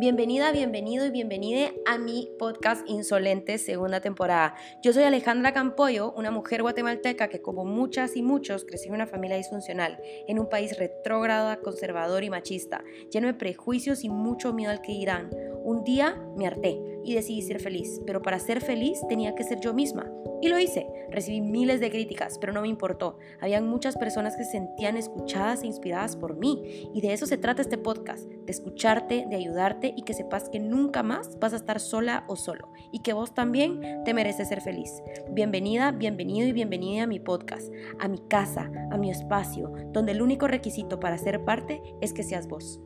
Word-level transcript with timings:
Bienvenida, 0.00 0.50
bienvenido 0.50 1.04
y 1.04 1.10
bienvenida 1.10 1.72
a 1.84 1.98
mi 1.98 2.30
podcast 2.38 2.88
Insolente 2.88 3.58
segunda 3.58 4.00
temporada. 4.00 4.54
Yo 4.82 4.94
soy 4.94 5.02
Alejandra 5.02 5.52
Campoyo, 5.52 6.14
una 6.16 6.30
mujer 6.30 6.62
guatemalteca 6.62 7.28
que 7.28 7.42
como 7.42 7.66
muchas 7.66 8.16
y 8.16 8.22
muchos 8.22 8.64
crecí 8.64 8.88
en 8.88 8.94
una 8.94 9.06
familia 9.06 9.36
disfuncional, 9.36 10.00
en 10.26 10.38
un 10.38 10.48
país 10.48 10.78
retrógrado, 10.78 11.54
conservador 11.60 12.24
y 12.24 12.30
machista, 12.30 12.82
lleno 13.12 13.26
de 13.26 13.34
prejuicios 13.34 14.02
y 14.02 14.08
mucho 14.08 14.54
miedo 14.54 14.70
al 14.70 14.80
que 14.80 14.92
irán. 14.92 15.28
Un 15.64 15.84
día 15.84 16.18
me 16.34 16.46
harté 16.46 16.80
y 17.04 17.14
decidí 17.14 17.42
ser 17.42 17.60
feliz, 17.60 18.00
pero 18.06 18.22
para 18.22 18.38
ser 18.38 18.60
feliz 18.60 19.00
tenía 19.08 19.34
que 19.34 19.44
ser 19.44 19.60
yo 19.60 19.74
misma. 19.74 20.10
Y 20.42 20.48
lo 20.48 20.58
hice. 20.58 20.86
Recibí 21.10 21.40
miles 21.40 21.80
de 21.80 21.90
críticas, 21.90 22.38
pero 22.38 22.52
no 22.52 22.62
me 22.62 22.68
importó. 22.68 23.18
Habían 23.40 23.68
muchas 23.68 23.96
personas 23.96 24.36
que 24.36 24.44
se 24.44 24.52
sentían 24.52 24.96
escuchadas 24.96 25.62
e 25.62 25.66
inspiradas 25.66 26.16
por 26.16 26.36
mí. 26.36 26.90
Y 26.94 27.00
de 27.02 27.12
eso 27.12 27.26
se 27.26 27.36
trata 27.36 27.60
este 27.60 27.76
podcast, 27.76 28.26
de 28.26 28.50
escucharte, 28.50 29.26
de 29.28 29.36
ayudarte 29.36 29.92
y 29.94 30.02
que 30.02 30.14
sepas 30.14 30.48
que 30.48 30.58
nunca 30.58 31.02
más 31.02 31.38
vas 31.38 31.52
a 31.52 31.56
estar 31.56 31.78
sola 31.78 32.24
o 32.26 32.36
solo. 32.36 32.72
Y 32.90 33.00
que 33.00 33.12
vos 33.12 33.34
también 33.34 34.02
te 34.04 34.14
mereces 34.14 34.48
ser 34.48 34.62
feliz. 34.62 35.02
Bienvenida, 35.30 35.92
bienvenido 35.92 36.48
y 36.48 36.52
bienvenida 36.52 37.02
a 37.02 37.06
mi 37.06 37.20
podcast, 37.20 37.70
a 37.98 38.08
mi 38.08 38.18
casa, 38.28 38.70
a 38.90 38.96
mi 38.96 39.10
espacio, 39.10 39.72
donde 39.92 40.12
el 40.12 40.22
único 40.22 40.46
requisito 40.46 41.00
para 41.00 41.18
ser 41.18 41.44
parte 41.44 41.82
es 42.00 42.14
que 42.14 42.22
seas 42.22 42.48
vos. 42.48 42.80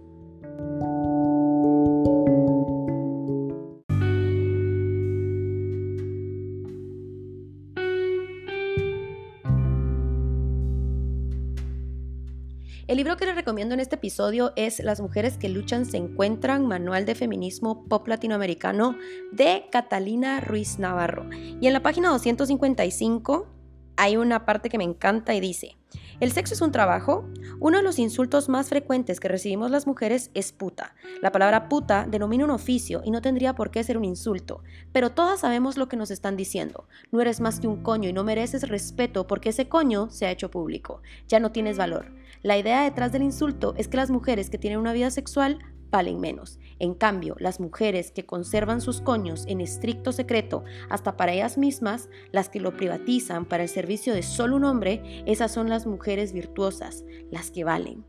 El 12.95 12.98
libro 12.98 13.16
que 13.16 13.27
les 13.27 13.34
recomiendo 13.34 13.75
en 13.75 13.80
este 13.80 13.97
episodio 13.97 14.53
es 14.55 14.79
Las 14.79 15.00
mujeres 15.00 15.37
que 15.37 15.48
luchan 15.48 15.84
se 15.84 15.97
encuentran, 15.97 16.69
Manual 16.69 17.05
de 17.06 17.17
Feminismo 17.17 17.89
Pop 17.89 18.06
Latinoamericano 18.06 18.97
de 19.33 19.64
Catalina 19.73 20.41
Ruiz 20.41 20.78
Navarro. 20.78 21.28
Y 21.61 21.67
en 21.67 21.72
la 21.72 21.83
página 21.83 22.11
255 22.11 23.48
hay 23.97 24.17
una 24.17 24.47
parte 24.47 24.69
que 24.69 24.78
me 24.78 24.84
encanta 24.84 25.34
y 25.34 25.41
dice, 25.41 25.77
el 26.20 26.31
sexo 26.31 26.55
es 26.55 26.61
un 26.61 26.70
trabajo. 26.70 27.28
Uno 27.59 27.78
de 27.78 27.83
los 27.83 27.98
insultos 27.98 28.48
más 28.48 28.69
frecuentes 28.69 29.19
que 29.19 29.27
recibimos 29.27 29.72
las 29.72 29.87
mujeres 29.89 30.31
es 30.34 30.53
puta. 30.53 30.95
La 31.20 31.33
palabra 31.33 31.69
puta 31.69 32.06
denomina 32.09 32.45
un 32.45 32.50
oficio 32.50 33.03
y 33.05 33.11
no 33.11 33.20
tendría 33.20 33.56
por 33.56 33.72
qué 33.72 33.83
ser 33.83 33.98
un 33.98 34.05
insulto, 34.05 34.62
pero 34.92 35.11
todas 35.11 35.41
sabemos 35.41 35.77
lo 35.77 35.89
que 35.89 35.97
nos 35.97 36.12
están 36.12 36.37
diciendo. 36.37 36.87
No 37.11 37.20
eres 37.20 37.41
más 37.41 37.59
que 37.59 37.67
un 37.67 37.83
coño 37.83 38.09
y 38.09 38.12
no 38.12 38.22
mereces 38.22 38.69
respeto 38.69 39.27
porque 39.27 39.48
ese 39.48 39.69
coño 39.69 40.11
se 40.11 40.27
ha 40.27 40.31
hecho 40.31 40.50
público. 40.50 41.03
Ya 41.27 41.41
no 41.41 41.50
tienes 41.50 41.77
valor. 41.77 42.12
La 42.45 42.59
idea 42.59 42.83
detrás 42.83 43.11
del 43.11 43.23
insulto 43.23 43.73
es 43.78 43.89
que 43.89 43.97
las 43.97 44.11
mujeres 44.11 44.50
que 44.50 44.59
tienen 44.59 44.78
una 44.78 44.92
vida 44.92 45.11
sexual 45.11 45.61
valen 45.91 46.20
menos. 46.20 46.59
En 46.78 46.92
cambio, 46.92 47.37
las 47.39 47.59
mujeres 47.59 48.12
que 48.12 48.27
conservan 48.27 48.83
sus 48.83 49.00
coños 49.00 49.47
en 49.48 49.62
estricto 49.62 50.12
secreto, 50.12 50.62
hasta 50.91 51.17
para 51.17 51.33
ellas 51.33 51.56
mismas, 51.56 52.11
las 52.33 52.50
que 52.50 52.61
lo 52.61 52.77
privatizan 52.77 53.47
para 53.47 53.62
el 53.62 53.70
servicio 53.70 54.12
de 54.12 54.22
solo 54.22 54.56
un 54.56 54.65
hombre, 54.65 55.25
esas 55.25 55.53
son 55.53 55.70
las 55.70 55.87
mujeres 55.87 56.34
virtuosas, 56.34 57.03
las 57.31 57.50
que 57.50 57.65
valen. 57.65 58.05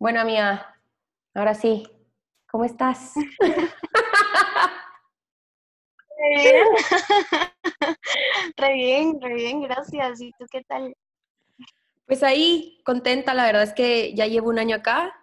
Bueno, 0.00 0.20
amiga, 0.20 0.80
ahora 1.32 1.54
sí, 1.54 1.86
¿cómo 2.50 2.64
estás? 2.64 3.12
Re 8.56 8.72
bien, 8.74 9.20
re 9.20 9.34
bien, 9.34 9.62
gracias. 9.62 10.20
¿Y 10.20 10.32
tú 10.32 10.46
qué 10.50 10.62
tal? 10.64 10.96
Pues 12.06 12.22
ahí, 12.22 12.80
contenta, 12.84 13.34
la 13.34 13.46
verdad 13.46 13.62
es 13.62 13.72
que 13.72 14.14
ya 14.14 14.26
llevo 14.26 14.48
un 14.48 14.58
año 14.58 14.76
acá 14.76 15.14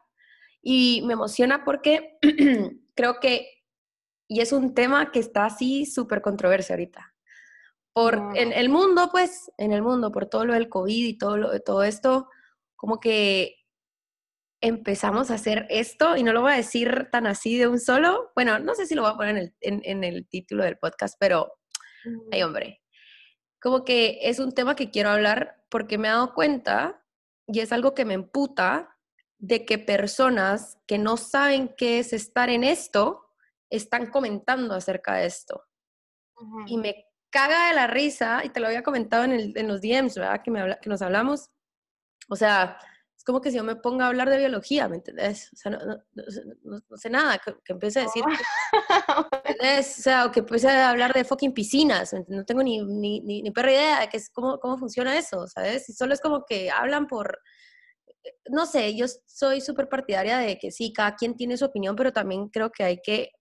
y 0.62 1.02
me 1.06 1.14
emociona 1.14 1.64
porque 1.64 2.18
creo 2.96 3.20
que, 3.20 3.64
y 4.28 4.42
es 4.42 4.52
un 4.52 4.74
tema 4.74 5.12
que 5.12 5.20
está 5.20 5.46
así 5.46 5.86
súper 5.86 6.22
controversia 6.22 6.76
ahorita. 6.76 7.14
Por, 7.92 8.16
en 8.36 8.52
el 8.52 8.70
mundo, 8.70 9.10
pues, 9.12 9.52
en 9.58 9.72
el 9.72 9.82
mundo, 9.82 10.12
por 10.12 10.28
todo 10.28 10.46
lo 10.46 10.54
del 10.54 10.70
COVID 10.70 11.06
y 11.06 11.18
todo, 11.18 11.38
lo, 11.38 11.60
todo 11.62 11.84
esto, 11.84 12.30
como 12.76 13.00
que 13.00 13.56
empezamos 14.68 15.32
a 15.32 15.36
hacer 15.36 15.68
esto, 15.70 16.18
y 16.18 16.24
no 16.24 16.34
lo 16.34 16.42
voy 16.42 16.54
a 16.54 16.58
decir 16.58 17.10
tan 17.12 17.28
así 17.28 17.58
de 17.58 17.68
un 17.68 17.80
solo, 17.80 18.32
bueno, 18.36 18.60
no 18.60 18.74
sé 18.76 18.86
si 18.86 18.96
lo 18.96 19.04
voy 19.04 19.12
a 19.12 19.16
poner 19.16 19.54
en 19.62 19.76
el, 19.76 19.82
en 19.86 20.04
el 20.04 20.28
título 20.28 20.64
del 20.64 20.78
podcast, 20.78 21.16
pero, 21.20 21.54
ay 22.32 22.44
hombre, 22.44 22.82
como 23.62 23.84
que 23.84 24.20
es 24.22 24.40
un 24.40 24.54
tema 24.54 24.76
que 24.76 24.92
quiero 24.92 25.10
hablar 25.10 25.64
porque 25.70 25.98
me 25.98 26.08
he 26.08 26.12
dado 26.12 26.34
cuenta, 26.34 27.04
y 27.48 27.60
es 27.60 27.72
algo 27.72 27.94
que 27.94 28.06
me 28.06 28.16
emputa, 28.16 28.92
de 29.38 29.66
que 29.66 29.78
personas 29.78 30.78
que 30.88 30.98
no 30.98 31.18
saben 31.18 31.74
qué 31.78 32.00
es 32.00 32.14
estar 32.14 32.50
en 32.50 32.64
esto, 32.64 33.30
están 33.70 34.08
comentando 34.08 34.74
acerca 34.74 35.16
de 35.16 35.26
esto. 35.26 35.64
Y 36.68 36.78
me 36.78 37.06
caga 37.30 37.68
de 37.68 37.76
la 37.76 37.88
risa, 37.88 38.42
y 38.44 38.50
te 38.50 38.60
lo 38.60 38.68
había 38.68 38.84
comentado 38.84 39.24
en, 39.26 39.34
el, 39.34 39.58
en 39.58 39.68
los 39.68 39.82
DMs, 39.82 40.16
¿verdad? 40.16 40.42
Que, 40.44 40.52
me 40.52 40.78
que 40.82 40.90
nos 40.90 41.02
hablamos. 41.02 41.50
O 42.30 42.36
sea, 42.36 42.80
como 43.26 43.42
que 43.42 43.50
si 43.50 43.58
yo 43.58 43.64
me 43.64 43.76
ponga 43.76 44.06
a 44.06 44.08
hablar 44.10 44.30
de 44.30 44.38
biología, 44.38 44.88
¿me 44.88 44.98
entendés? 44.98 45.52
O 45.52 45.56
sea, 45.56 45.72
no, 45.72 45.80
no, 46.64 46.98
sé 46.98 47.10
nada, 47.10 47.40
que, 47.40 47.74
empiece 47.74 48.00
a 48.00 48.04
decir, 48.04 48.24
O 49.80 49.84
sea, 49.84 50.26
o 50.26 50.32
que 50.32 50.42
empiece 50.42 50.70
a 50.70 50.92
hablar 50.92 51.12
de 51.14 51.24
fucking 51.24 51.54
piscinas, 51.54 52.14
no 52.28 52.46
tengo 52.46 52.62
ni, 52.62 52.82
ni, 52.84 53.22
ni, 53.22 53.52
perra 53.52 53.72
idea 53.72 54.00
de 54.02 54.10
que 54.10 54.18
es, 54.18 54.30
cómo, 54.30 54.60
cómo 54.60 54.78
funciona 54.78 55.18
eso, 55.18 55.48
¿sabes? 55.48 55.90
Y 55.90 55.94
solo 55.94 56.14
es 56.14 56.22
como 56.22 56.46
que 56.46 56.70
hablan 56.70 57.08
por, 57.08 57.40
no 58.50 58.68
sé, 58.68 58.96
yo 58.96 59.08
soy 59.26 59.60
súper 59.60 59.90
partidaria 59.90 60.38
de 60.38 60.60
que 60.60 60.72
sí, 60.72 60.94
cada 60.94 61.16
quien 61.16 61.36
tiene 61.36 61.58
su 61.58 61.66
opinión, 61.66 61.96
pero 61.96 62.14
también 62.14 62.50
creo 62.50 62.72
que 62.72 62.84
hay 62.84 63.02
que 63.02 63.32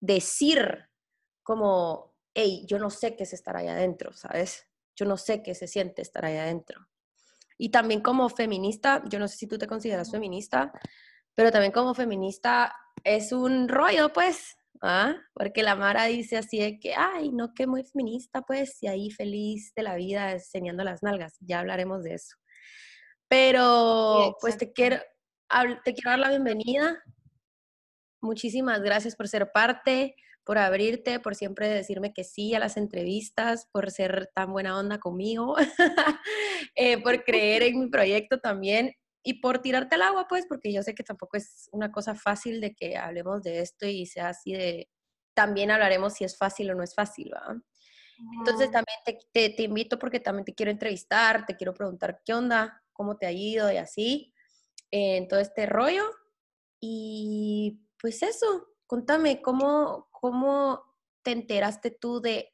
decir 0.00 0.90
como, 1.42 2.14
hey, 2.34 2.64
yo 2.68 2.78
no 2.78 2.90
sé 2.90 3.16
qué 3.16 3.22
es 3.24 3.32
estar 3.32 3.56
ahí 3.56 3.68
adentro, 3.68 4.12
¿sabes? 4.12 4.66
Yo 4.94 5.06
no 5.06 5.16
sé 5.16 5.42
qué 5.42 5.54
se 5.54 5.66
siente 5.66 6.02
estar 6.02 6.24
ahí 6.24 6.36
adentro. 6.36 6.86
Y 7.58 7.70
también 7.70 8.00
como 8.00 8.28
feminista, 8.28 9.02
yo 9.08 9.18
no 9.18 9.28
sé 9.28 9.36
si 9.36 9.46
tú 9.48 9.58
te 9.58 9.66
consideras 9.66 10.10
feminista, 10.10 10.72
pero 11.34 11.50
también 11.50 11.72
como 11.72 11.92
feminista 11.92 12.74
es 13.04 13.32
un 13.32 13.68
rollo, 13.68 14.12
pues, 14.12 14.56
¿ah? 14.80 15.14
Porque 15.34 15.62
la 15.62 15.74
Mara 15.74 16.04
dice 16.04 16.36
así 16.36 16.58
de 16.60 16.78
que, 16.78 16.94
ay, 16.94 17.32
no, 17.32 17.52
que 17.54 17.66
muy 17.66 17.84
feminista, 17.84 18.42
pues, 18.42 18.82
y 18.82 18.86
ahí 18.86 19.10
feliz 19.10 19.72
de 19.74 19.82
la 19.82 19.96
vida 19.96 20.32
enseñando 20.32 20.84
las 20.84 21.02
nalgas. 21.02 21.36
Ya 21.40 21.58
hablaremos 21.58 22.04
de 22.04 22.14
eso. 22.14 22.36
Pero, 23.28 24.36
pues, 24.40 24.56
te 24.56 24.72
quiero, 24.72 24.98
te 25.84 25.94
quiero 25.94 26.10
dar 26.10 26.18
la 26.20 26.30
bienvenida. 26.30 27.02
Muchísimas 28.20 28.80
gracias 28.82 29.14
por 29.16 29.28
ser 29.28 29.50
parte 29.52 30.16
por 30.48 30.56
abrirte, 30.56 31.20
por 31.20 31.34
siempre 31.34 31.68
decirme 31.68 32.14
que 32.14 32.24
sí 32.24 32.54
a 32.54 32.58
las 32.58 32.78
entrevistas, 32.78 33.68
por 33.70 33.90
ser 33.90 34.30
tan 34.34 34.50
buena 34.50 34.78
onda 34.78 34.98
conmigo, 34.98 35.56
eh, 36.74 37.02
por 37.02 37.22
creer 37.22 37.64
en 37.64 37.78
mi 37.78 37.90
proyecto 37.90 38.40
también 38.40 38.94
y 39.22 39.42
por 39.42 39.58
tirarte 39.58 39.96
al 39.96 40.02
agua, 40.02 40.24
pues, 40.26 40.46
porque 40.48 40.72
yo 40.72 40.82
sé 40.82 40.94
que 40.94 41.02
tampoco 41.02 41.36
es 41.36 41.68
una 41.70 41.92
cosa 41.92 42.14
fácil 42.14 42.62
de 42.62 42.74
que 42.74 42.96
hablemos 42.96 43.42
de 43.42 43.60
esto 43.60 43.86
y 43.86 44.06
sea 44.06 44.30
así 44.30 44.54
de, 44.54 44.88
también 45.34 45.70
hablaremos 45.70 46.14
si 46.14 46.24
es 46.24 46.38
fácil 46.38 46.70
o 46.70 46.74
no 46.74 46.82
es 46.82 46.94
fácil, 46.94 47.30
¿va? 47.34 47.54
Entonces 48.38 48.70
también 48.70 48.98
te, 49.04 49.50
te, 49.50 49.62
invito 49.62 49.98
porque 49.98 50.18
también 50.18 50.46
te 50.46 50.54
quiero 50.54 50.72
entrevistar, 50.72 51.44
te 51.44 51.56
quiero 51.56 51.74
preguntar 51.74 52.22
qué 52.24 52.32
onda, 52.32 52.82
cómo 52.94 53.18
te 53.18 53.26
ha 53.26 53.32
ido 53.32 53.70
y 53.70 53.76
así, 53.76 54.32
en 54.90 55.28
todo 55.28 55.40
este 55.40 55.66
rollo. 55.66 56.04
Y 56.80 57.82
pues 58.00 58.22
eso, 58.22 58.68
contame, 58.88 59.42
¿cómo, 59.42 60.07
¿cómo 60.20 60.82
te 61.22 61.32
enteraste 61.32 61.90
tú 61.90 62.20
de 62.20 62.52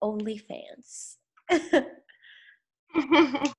OnlyFans? 0.00 1.20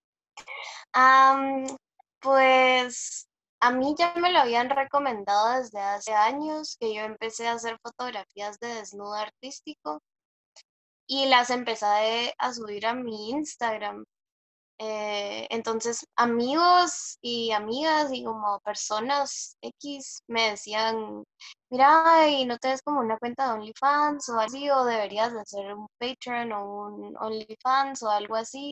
pues 2.21 3.27
a 3.59 3.71
mí 3.71 3.95
ya 3.98 4.13
me 4.15 4.31
lo 4.31 4.39
habían 4.39 4.69
recomendado 4.69 5.59
desde 5.59 5.80
hace 5.80 6.13
años 6.13 6.77
que 6.80 6.94
yo 6.94 7.01
empecé 7.01 7.48
a 7.48 7.54
hacer 7.54 7.77
fotografías 7.81 8.59
de 8.59 8.68
desnudo 8.68 9.13
artístico 9.13 10.01
y 11.07 11.25
las 11.27 11.50
empecé 11.50 12.33
a 12.38 12.54
subir 12.54 12.86
a 12.86 12.94
mi 12.94 13.31
Instagram. 13.31 14.04
Eh, 14.79 15.47
entonces, 15.50 16.06
amigos 16.15 17.18
y 17.21 17.51
amigas 17.51 18.12
y 18.13 18.24
como 18.24 18.59
personas 18.59 19.57
X 19.62 20.19
me 20.27 20.51
decían, 20.51 21.24
mira, 21.71 22.27
y 22.29 22.45
no 22.45 22.57
te 22.59 22.69
des 22.69 22.81
como 22.83 23.00
una 23.00 23.18
cuenta 23.18 23.47
de 23.47 23.53
OnlyFans 23.53 24.29
o 24.29 24.39
así, 24.39 24.69
o 24.69 24.85
deberías 24.85 25.33
de 25.33 25.41
hacer 25.41 25.74
un 25.74 25.88
Patreon 26.00 26.51
o 26.51 26.85
un 26.88 27.18
OnlyFans 27.18 28.03
o 28.03 28.09
algo 28.09 28.35
así. 28.35 28.71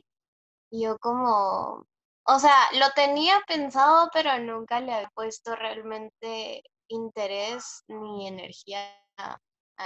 Y 0.70 0.84
yo 0.84 0.98
como, 0.98 1.86
o 2.26 2.38
sea, 2.40 2.54
lo 2.74 2.90
tenía 2.94 3.40
pensado, 3.46 4.10
pero 4.12 4.38
nunca 4.38 4.80
le 4.80 4.92
había 4.94 5.10
puesto 5.14 5.56
realmente 5.56 6.62
interés 6.88 7.84
ni 7.88 8.28
energía 8.28 8.80
a, 9.18 9.38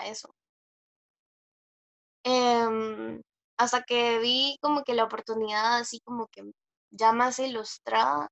eso. 0.07 0.35
Em, 2.25 3.23
hasta 3.61 3.83
que 3.83 4.19
vi 4.21 4.57
como 4.63 4.85
que 4.85 4.95
la 4.95 5.05
oportunidad 5.05 5.77
así 5.79 6.01
como 6.01 6.29
que 6.29 6.43
ya 6.91 7.13
más 7.13 7.39
ilustrada 7.39 8.29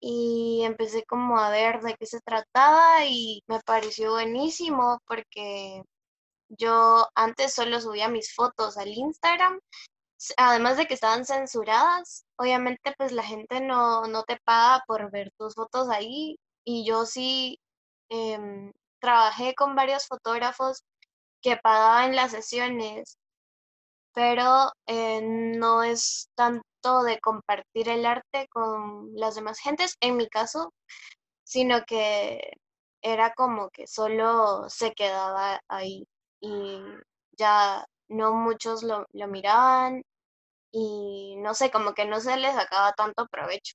y 0.00 0.62
empecé 0.64 1.04
como 1.04 1.38
a 1.38 1.50
ver 1.50 1.80
de 1.82 1.94
qué 1.94 2.06
se 2.06 2.20
trataba 2.20 3.06
y 3.06 3.42
me 3.46 3.60
pareció 3.60 4.12
buenísimo 4.12 4.98
porque 5.06 5.82
yo 6.48 7.08
antes 7.14 7.54
solo 7.54 7.80
subía 7.80 8.08
mis 8.08 8.34
fotos 8.34 8.76
al 8.76 8.88
Instagram, 8.88 9.60
además 10.36 10.76
de 10.78 10.86
que 10.86 10.94
estaban 10.94 11.24
censuradas, 11.24 12.24
obviamente 12.36 12.92
pues 12.98 13.12
la 13.12 13.22
gente 13.22 13.60
no, 13.60 14.06
no 14.08 14.24
te 14.24 14.38
paga 14.44 14.82
por 14.88 15.12
ver 15.12 15.30
tus 15.38 15.54
fotos 15.54 15.88
ahí 15.90 16.40
y 16.64 16.84
yo 16.84 17.06
sí 17.06 17.60
em, 18.08 18.72
trabajé 19.00 19.54
con 19.54 19.76
varios 19.76 20.08
fotógrafos 20.08 20.82
que 21.40 21.56
pagaban 21.56 22.16
las 22.16 22.32
sesiones, 22.32 23.16
pero 24.14 24.72
eh, 24.86 25.20
no 25.22 25.82
es 25.82 26.30
tanto 26.34 27.02
de 27.04 27.20
compartir 27.20 27.88
el 27.88 28.06
arte 28.06 28.48
con 28.50 29.10
las 29.14 29.34
demás 29.36 29.58
gentes, 29.60 29.96
en 30.00 30.16
mi 30.16 30.28
caso, 30.28 30.72
sino 31.44 31.84
que 31.86 32.52
era 33.02 33.32
como 33.34 33.70
que 33.70 33.86
solo 33.86 34.68
se 34.68 34.92
quedaba 34.92 35.60
ahí 35.68 36.06
y 36.40 36.80
ya 37.32 37.84
no 38.08 38.34
muchos 38.34 38.82
lo, 38.82 39.06
lo 39.12 39.28
miraban 39.28 40.02
y 40.72 41.36
no 41.38 41.54
sé, 41.54 41.70
como 41.70 41.94
que 41.94 42.06
no 42.06 42.20
se 42.20 42.36
les 42.36 42.54
sacaba 42.54 42.92
tanto 42.92 43.26
provecho. 43.26 43.74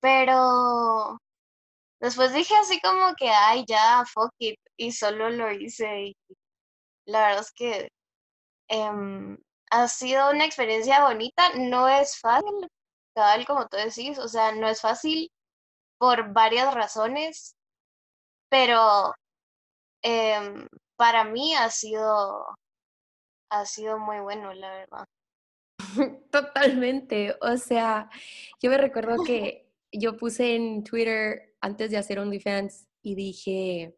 Pero 0.00 1.18
después 2.00 2.32
dije 2.34 2.54
así 2.56 2.80
como 2.80 3.14
que, 3.16 3.30
ay, 3.30 3.64
ya, 3.68 4.04
fuck 4.06 4.32
it, 4.38 4.58
y 4.76 4.92
solo 4.92 5.30
lo 5.30 5.52
hice 5.52 6.00
y 6.02 6.16
la 7.06 7.26
verdad 7.28 7.42
es 7.42 7.52
que 7.52 7.90
em, 8.70 9.36
ha 9.70 9.88
sido 9.88 10.30
una 10.30 10.44
experiencia 10.46 11.04
bonita, 11.04 11.50
no 11.56 11.88
es 11.88 12.18
fácil, 12.18 12.68
tal 13.14 13.44
como 13.46 13.66
tú 13.68 13.76
decís, 13.76 14.18
o 14.18 14.28
sea, 14.28 14.52
no 14.52 14.68
es 14.68 14.80
fácil 14.80 15.30
por 15.98 16.32
varias 16.32 16.72
razones, 16.74 17.56
pero 18.48 19.12
em, 20.02 20.66
para 20.96 21.24
mí 21.24 21.54
ha 21.54 21.68
sido, 21.70 22.46
ha 23.50 23.66
sido 23.66 23.98
muy 23.98 24.20
bueno, 24.20 24.52
la 24.54 24.70
verdad. 24.70 25.04
Totalmente. 26.30 27.36
O 27.40 27.56
sea, 27.56 28.08
yo 28.62 28.70
me 28.70 28.78
recuerdo 28.78 29.22
que 29.24 29.68
yo 29.92 30.16
puse 30.16 30.54
en 30.56 30.84
Twitter 30.84 31.54
antes 31.60 31.90
de 31.90 31.98
hacer 31.98 32.18
OnlyFans 32.18 32.86
y 33.02 33.14
dije, 33.14 33.96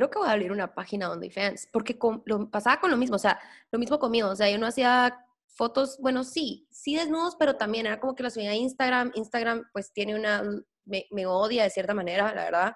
creo 0.00 0.10
que 0.10 0.18
voy 0.18 0.28
a 0.28 0.32
abrir 0.32 0.50
una 0.50 0.74
página 0.74 1.06
de 1.06 1.12
OnlyFans, 1.12 1.68
porque 1.70 1.98
lo, 2.24 2.50
pasaba 2.50 2.80
con 2.80 2.90
lo 2.90 2.96
mismo, 2.96 3.16
o 3.16 3.18
sea, 3.18 3.38
lo 3.70 3.78
mismo 3.78 3.98
conmigo, 3.98 4.30
o 4.30 4.36
sea, 4.36 4.50
yo 4.50 4.56
no 4.56 4.66
hacía 4.66 5.26
fotos, 5.46 5.98
bueno, 6.00 6.24
sí, 6.24 6.66
sí 6.70 6.96
desnudos, 6.96 7.36
pero 7.38 7.56
también 7.56 7.84
era 7.84 8.00
como 8.00 8.14
que 8.14 8.22
las 8.22 8.32
subía 8.32 8.52
a 8.52 8.54
Instagram, 8.54 9.12
Instagram 9.14 9.64
pues 9.74 9.92
tiene 9.92 10.14
una, 10.14 10.42
me, 10.86 11.04
me 11.10 11.26
odia 11.26 11.64
de 11.64 11.70
cierta 11.70 11.92
manera, 11.92 12.34
la 12.34 12.44
verdad, 12.44 12.74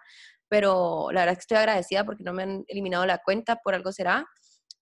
pero 0.49 1.09
la 1.12 1.21
verdad 1.21 1.32
es 1.32 1.38
que 1.38 1.43
estoy 1.44 1.56
agradecida 1.56 2.05
porque 2.05 2.25
no 2.25 2.35
me 2.35 2.43
han 2.43 2.65
eliminado 2.69 3.06
la 3.06 3.17
cuenta, 3.25 3.56
por 3.56 3.75
algo 3.75 3.91
será, 3.91 4.27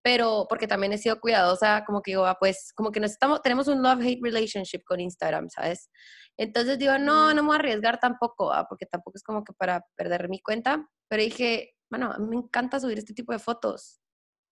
pero 0.03 0.47
porque 0.49 0.67
también 0.67 0.93
he 0.93 0.99
sido 0.99 1.21
cuidadosa, 1.21 1.85
como 1.87 2.03
que 2.03 2.11
digo, 2.11 2.27
ah, 2.27 2.37
pues 2.41 2.73
como 2.75 2.91
que 2.91 2.99
nos 2.99 3.13
estamos, 3.13 3.41
tenemos 3.41 3.69
un 3.69 3.85
love-hate 3.85 4.19
relationship 4.21 4.83
con 4.85 4.99
Instagram, 4.99 5.49
¿sabes? 5.49 5.91
Entonces 6.37 6.77
digo, 6.77 6.99
no, 6.99 7.33
no 7.35 7.43
me 7.43 7.47
voy 7.47 7.57
a 7.57 7.59
arriesgar 7.61 8.01
tampoco, 8.01 8.53
ah, 8.53 8.67
porque 8.69 8.87
tampoco 8.87 9.17
es 9.17 9.23
como 9.23 9.45
que 9.45 9.53
para 9.53 9.87
perder 9.95 10.29
mi 10.29 10.41
cuenta, 10.41 10.85
pero 11.07 11.23
dije, 11.23 11.77
bueno, 11.93 12.11
a 12.11 12.19
mí 12.19 12.27
me 12.27 12.37
encanta 12.37 12.81
subir 12.81 12.97
este 12.97 13.13
tipo 13.13 13.33
de 13.33 13.39
fotos, 13.39 14.01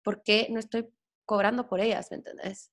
¿por 0.05 0.23
qué 0.23 0.49
no 0.51 0.61
estoy 0.61 0.87
cobrando 1.25 1.67
por 1.67 1.81
ellas, 1.81 2.09
me 2.11 2.19
entendés? 2.19 2.71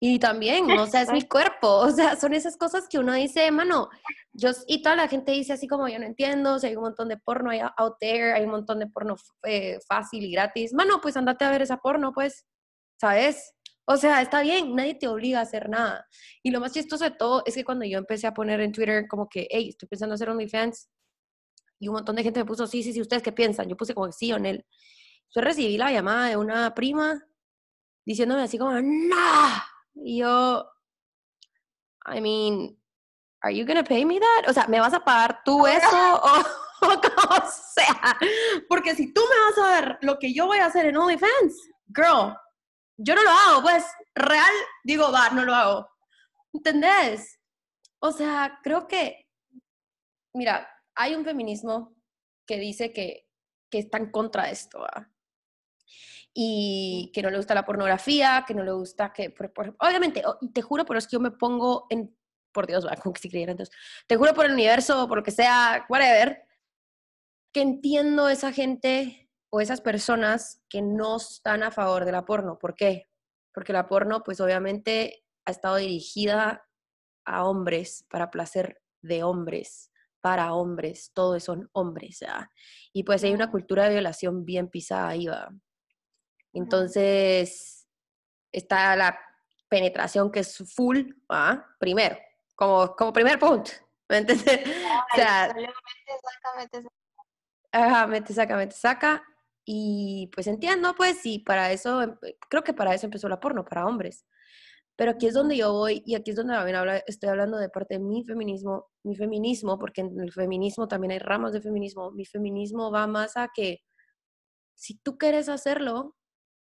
Y 0.00 0.18
también, 0.18 0.70
o 0.70 0.86
sea, 0.86 1.02
es 1.02 1.12
mi 1.12 1.20
cuerpo, 1.20 1.68
o 1.68 1.90
sea, 1.90 2.16
son 2.16 2.32
esas 2.32 2.56
cosas 2.56 2.88
que 2.88 2.98
uno 2.98 3.12
dice, 3.12 3.50
mano, 3.50 3.90
yo, 4.32 4.52
y 4.66 4.80
toda 4.80 4.96
la 4.96 5.06
gente 5.06 5.32
dice 5.32 5.52
así 5.52 5.68
como 5.68 5.86
yo 5.86 5.98
no 5.98 6.06
entiendo, 6.06 6.54
o 6.54 6.58
sea, 6.58 6.70
hay 6.70 6.76
un 6.76 6.84
montón 6.84 7.08
de 7.08 7.18
porno 7.18 7.50
out 7.76 7.96
there, 8.00 8.32
hay 8.32 8.44
un 8.44 8.52
montón 8.52 8.78
de 8.78 8.86
porno 8.86 9.16
eh, 9.42 9.80
fácil 9.86 10.24
y 10.24 10.32
gratis, 10.32 10.72
mano, 10.72 10.98
pues 11.02 11.14
andate 11.18 11.44
a 11.44 11.50
ver 11.50 11.60
esa 11.60 11.76
porno, 11.76 12.12
pues, 12.14 12.46
¿sabes? 12.98 13.52
O 13.84 13.98
sea, 13.98 14.22
está 14.22 14.40
bien, 14.40 14.74
nadie 14.74 14.94
te 14.94 15.08
obliga 15.08 15.40
a 15.40 15.42
hacer 15.42 15.68
nada. 15.68 16.06
Y 16.42 16.52
lo 16.52 16.60
más 16.60 16.72
chistoso 16.72 17.04
de 17.04 17.10
todo 17.10 17.42
es 17.44 17.54
que 17.54 17.64
cuando 17.64 17.84
yo 17.84 17.98
empecé 17.98 18.26
a 18.26 18.32
poner 18.32 18.60
en 18.62 18.72
Twitter 18.72 19.06
como 19.08 19.28
que, 19.28 19.46
hey, 19.50 19.68
estoy 19.68 19.88
pensando 19.88 20.14
hacer 20.14 20.30
OnlyFans, 20.30 20.88
y 21.78 21.88
un 21.88 21.94
montón 21.94 22.16
de 22.16 22.22
gente 22.22 22.40
me 22.40 22.46
puso, 22.46 22.66
sí, 22.66 22.82
sí, 22.82 22.92
sí, 22.92 23.00
¿ustedes 23.00 23.22
qué 23.22 23.32
piensan? 23.32 23.68
Yo 23.68 23.76
puse 23.76 23.94
como 23.94 24.10
sí 24.12 24.32
o 24.32 24.36
él. 24.36 24.64
Yo 25.34 25.40
recibí 25.40 25.76
la 25.76 25.92
llamada 25.92 26.28
de 26.28 26.36
una 26.36 26.74
prima 26.74 27.22
diciéndome 28.04 28.42
así 28.42 28.56
como, 28.58 28.72
¡no! 28.80 29.62
Y 29.94 30.20
yo, 30.20 30.70
I 32.06 32.20
mean, 32.20 32.78
are 33.42 33.54
you 33.54 33.66
gonna 33.66 33.84
pay 33.84 34.04
me 34.04 34.20
that? 34.20 34.48
O 34.48 34.52
sea, 34.52 34.66
¿me 34.68 34.80
vas 34.80 34.94
a 34.94 35.04
pagar 35.04 35.40
tú 35.44 35.66
eso? 35.66 36.20
o, 36.22 36.42
o 36.82 37.42
sea, 37.74 38.18
porque 38.68 38.94
si 38.94 39.12
tú 39.12 39.20
me 39.20 39.40
vas 39.40 39.58
a 39.58 39.80
ver 39.80 39.98
lo 40.02 40.18
que 40.18 40.32
yo 40.32 40.46
voy 40.46 40.58
a 40.58 40.66
hacer 40.66 40.86
en 40.86 40.96
OnlyFans, 40.96 41.70
girl, 41.94 42.36
yo 42.98 43.14
no 43.14 43.22
lo 43.22 43.30
hago, 43.30 43.62
pues, 43.62 43.84
real, 44.14 44.52
digo, 44.84 45.10
va, 45.12 45.30
no 45.30 45.44
lo 45.44 45.54
hago. 45.54 45.88
¿Entendés? 46.52 47.38
O 47.98 48.12
sea, 48.12 48.58
creo 48.62 48.86
que, 48.86 49.26
mira, 50.32 50.68
hay 50.96 51.14
un 51.14 51.24
feminismo 51.24 51.94
que 52.46 52.58
dice 52.58 52.92
que, 52.92 53.28
que 53.70 53.78
está 53.78 53.98
en 53.98 54.10
contra 54.10 54.44
de 54.44 54.52
esto, 54.52 54.84
y 56.38 57.10
que 57.14 57.22
no 57.22 57.30
le 57.30 57.38
gusta 57.38 57.54
la 57.54 57.64
pornografía, 57.64 58.44
que 58.46 58.52
no 58.52 58.62
le 58.62 58.72
gusta 58.72 59.10
que, 59.10 59.34
obviamente, 59.78 60.22
te 60.52 60.60
juro, 60.60 60.84
pero 60.84 60.98
es 60.98 61.06
que 61.06 61.14
yo 61.14 61.20
me 61.20 61.30
pongo 61.30 61.86
en, 61.88 62.14
por 62.52 62.66
Dios, 62.66 62.86
como 63.02 63.14
que 63.14 63.22
si 63.22 63.30
creyera 63.30 63.52
entonces, 63.52 63.74
te 64.06 64.16
juro 64.16 64.34
por 64.34 64.44
el 64.44 64.52
universo, 64.52 65.08
por 65.08 65.16
lo 65.18 65.24
que 65.24 65.30
sea, 65.30 65.86
whatever, 65.88 66.46
que 67.54 67.62
entiendo 67.62 68.28
esa 68.28 68.52
gente 68.52 69.30
o 69.50 69.62
esas 69.62 69.80
personas 69.80 70.62
que 70.68 70.82
no 70.82 71.16
están 71.16 71.62
a 71.62 71.70
favor 71.70 72.04
de 72.04 72.12
la 72.12 72.26
porno. 72.26 72.58
¿Por 72.58 72.74
qué? 72.74 73.08
Porque 73.54 73.72
la 73.72 73.86
porno, 73.86 74.22
pues 74.22 74.38
obviamente 74.42 75.24
ha 75.46 75.52
estado 75.52 75.76
dirigida 75.76 76.68
a 77.24 77.44
hombres, 77.46 78.04
para 78.10 78.30
placer 78.30 78.82
de 79.00 79.22
hombres, 79.22 79.90
para 80.26 80.54
hombres, 80.54 81.12
todos 81.14 81.44
son 81.44 81.70
hombres. 81.72 82.18
Y 82.92 83.04
pues 83.04 83.22
hay 83.22 83.32
una 83.32 83.48
cultura 83.48 83.84
de 83.84 83.90
violación 83.90 84.44
bien 84.44 84.68
pisada 84.68 85.10
ahí, 85.10 85.26
va. 85.26 85.48
Entonces, 86.52 87.86
está 88.50 88.96
la 88.96 89.16
penetración 89.68 90.32
que 90.32 90.40
es 90.40 90.58
full, 90.74 91.12
¿ah? 91.28 91.64
primero, 91.78 92.18
como, 92.56 92.96
como 92.96 93.12
primer 93.12 93.38
punto. 93.38 93.70
¿Me 94.08 94.16
entiendes? 94.16 94.46
o 95.12 95.16
sea. 95.16 95.54
Ajá, 97.70 98.08
mete, 98.08 98.34
saca, 98.34 98.56
mete, 98.56 98.74
saca. 98.74 99.22
Y 99.64 100.28
pues 100.34 100.48
entiendo, 100.48 100.92
pues, 100.96 101.24
y 101.24 101.38
para 101.38 101.70
eso, 101.70 102.02
em, 102.02 102.18
creo 102.50 102.64
que 102.64 102.74
para 102.74 102.92
eso 102.94 103.06
empezó 103.06 103.28
la 103.28 103.38
porno, 103.38 103.64
para 103.64 103.86
hombres. 103.86 104.26
Pero 104.96 105.10
aquí 105.12 105.26
es 105.26 105.34
donde 105.34 105.56
yo 105.56 105.72
voy 105.72 106.02
y 106.06 106.14
aquí 106.14 106.30
es 106.30 106.36
donde 106.36 106.54
también 106.54 106.76
habla, 106.76 106.98
estoy 107.06 107.28
hablando 107.28 107.58
de 107.58 107.68
parte 107.68 107.94
de 107.94 108.00
mi 108.00 108.24
feminismo, 108.24 108.86
mi 109.04 109.14
feminismo, 109.14 109.78
porque 109.78 110.00
en 110.00 110.18
el 110.18 110.32
feminismo 110.32 110.88
también 110.88 111.12
hay 111.12 111.18
ramas 111.18 111.52
de 111.52 111.60
feminismo. 111.60 112.10
Mi 112.12 112.24
feminismo 112.24 112.90
va 112.90 113.06
más 113.06 113.36
a 113.36 113.48
que 113.54 113.80
si 114.74 114.98
tú 114.98 115.18
quieres 115.18 115.48
hacerlo, 115.48 116.16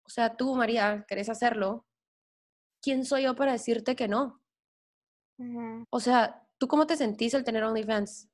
o 0.06 0.10
sea, 0.10 0.36
tú, 0.36 0.56
María, 0.56 1.06
querés 1.08 1.30
hacerlo, 1.30 1.86
¿quién 2.82 3.06
soy 3.06 3.24
yo 3.24 3.36
para 3.36 3.54
decirte 3.54 3.96
que 3.96 4.08
no? 4.08 4.42
O 5.90 6.00
sea, 6.00 6.48
¿tú 6.58 6.68
cómo 6.68 6.88
te 6.88 6.98
sentís 6.98 7.34
el 7.34 7.44
tener 7.44 7.64
OnlyFans? 7.64 8.30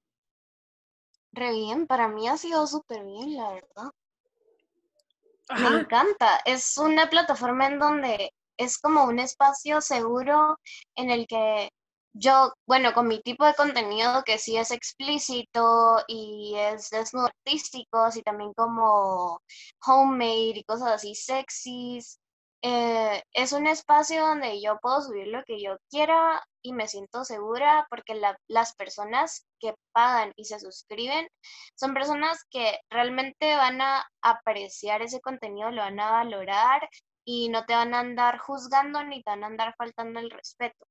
Re 1.34 1.52
bien, 1.52 1.88
para 1.88 2.08
mí 2.08 2.28
ha 2.28 2.38
sido 2.38 2.66
súper 2.68 3.04
bien, 3.04 3.36
la 3.36 3.54
verdad. 3.54 3.92
Me 5.50 5.82
encanta. 5.82 6.40
Es 6.46 6.78
una 6.78 7.10
plataforma 7.10 7.68
en 7.68 7.80
donde 7.80 8.32
es 8.58 8.78
como 8.80 9.06
un 9.06 9.20
espacio 9.20 9.82
seguro 9.82 10.60
en 10.96 11.12
el 11.12 11.28
que 11.28 11.70
yo, 12.14 12.54
bueno, 12.68 12.94
con 12.94 13.08
mi 13.08 13.22
tipo 13.22 13.46
de 13.46 13.56
contenido 13.56 14.24
que 14.24 14.38
sí 14.38 14.58
es 14.58 14.72
explícito 14.72 15.98
y 16.08 16.54
es 16.58 16.90
desnudo 16.92 17.28
artístico, 17.28 18.08
y 18.16 18.22
también 18.22 18.54
como 18.54 19.40
homemade 19.86 20.60
y 20.60 20.64
cosas 20.64 20.92
así 20.92 21.16
sexys, 21.16 22.20
eh, 22.66 23.22
es 23.34 23.52
un 23.52 23.68
espacio 23.68 24.26
donde 24.26 24.62
yo 24.62 24.80
puedo 24.80 25.02
subir 25.02 25.28
lo 25.28 25.44
que 25.44 25.62
yo 25.62 25.76
quiera 25.90 26.42
y 26.62 26.72
me 26.72 26.88
siento 26.88 27.26
segura 27.26 27.86
porque 27.90 28.16
las 28.48 28.76
personas 28.76 29.46
que 29.60 29.76
pagan 29.92 30.32
y 30.38 30.46
se 30.46 30.60
suscriben 30.60 31.28
son 31.76 31.94
personas 31.94 32.46
que 32.50 32.80
realmente 32.90 33.56
van 33.58 33.82
a 33.82 34.08
apreciar 34.22 35.02
ese 35.02 35.20
contenido, 35.20 35.72
lo 35.72 35.82
van 35.82 36.00
a 36.00 36.12
valorar 36.12 36.88
y 37.25 37.50
no 37.50 37.65
te 37.65 37.74
van 37.74 37.94
a 37.94 38.00
andar 38.00 38.39
juzgando 38.39 39.03
ni 39.03 39.24
te 39.24 39.32
van 39.32 39.44
a 39.44 39.48
andar 39.48 39.75
faltando 39.77 40.20
el 40.20 40.30
respeto. 40.32 40.86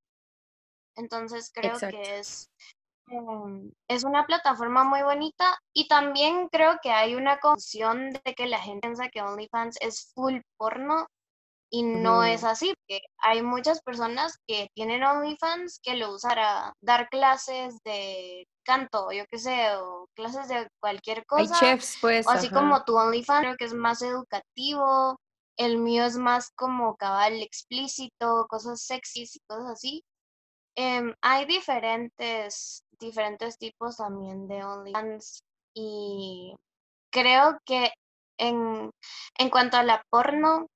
Entonces 0.96 1.50
creo 1.52 1.78
que 1.78 2.18
es, 2.18 2.50
em, 3.08 3.72
es 3.88 4.04
una 4.04 4.26
plataforma 4.26 4.84
muy 4.84 5.02
bonita 5.02 5.58
y 5.74 5.88
también 5.88 6.48
creo 6.48 6.78
que 6.82 6.90
hay 6.90 7.14
una 7.14 7.38
confusión 7.40 8.10
de 8.10 8.34
que 8.34 8.46
la 8.46 8.58
gente 8.60 8.88
piensa 8.88 9.08
que 9.08 9.22
OnlyFans 9.22 9.76
es 9.80 10.12
full 10.14 10.40
porno 10.58 11.06
Y 11.74 11.84
no 11.84 12.22
es 12.22 12.44
así, 12.44 12.74
porque 12.76 13.02
hay 13.18 13.42
muchas 13.42 13.80
personas 13.82 14.38
que 14.46 14.68
tienen 14.74 15.02
OnlyFans 15.04 15.80
que 15.82 15.96
lo 15.96 16.12
usan 16.12 16.30
para 16.32 16.74
dar 16.82 17.08
clases 17.08 17.78
de 17.84 18.46
canto, 18.62 19.10
yo 19.10 19.24
qué 19.30 19.38
sé, 19.38 19.74
o 19.76 20.06
clases 20.14 20.48
de 20.48 20.68
cualquier 20.80 21.24
cosa. 21.24 21.54
Hay 21.54 21.60
chefs, 21.60 21.96
pues. 22.00 22.26
O 22.26 22.30
así 22.30 22.50
como 22.50 22.84
tu 22.84 22.96
OnlyFans, 22.98 23.40
creo 23.40 23.56
que 23.56 23.64
es 23.64 23.72
más 23.74 24.02
educativo. 24.02 25.18
El 25.56 25.78
mío 25.78 26.04
es 26.04 26.16
más 26.16 26.50
como 26.50 26.96
cabal 26.96 27.42
explícito, 27.42 28.46
cosas 28.48 28.82
sexys 28.82 29.36
y 29.36 29.40
cosas 29.40 29.72
así. 29.72 30.04
Em, 30.74 31.14
hay 31.20 31.44
diferentes, 31.44 32.84
diferentes 32.98 33.58
tipos 33.58 33.98
también 33.98 34.48
de 34.48 34.64
OnlyFans 34.64 35.42
y 35.74 36.56
creo 37.10 37.58
que 37.66 37.92
en, 38.38 38.90
en 39.38 39.50
cuanto 39.50 39.76
a 39.76 39.82
la 39.82 40.02
porno, 40.10 40.66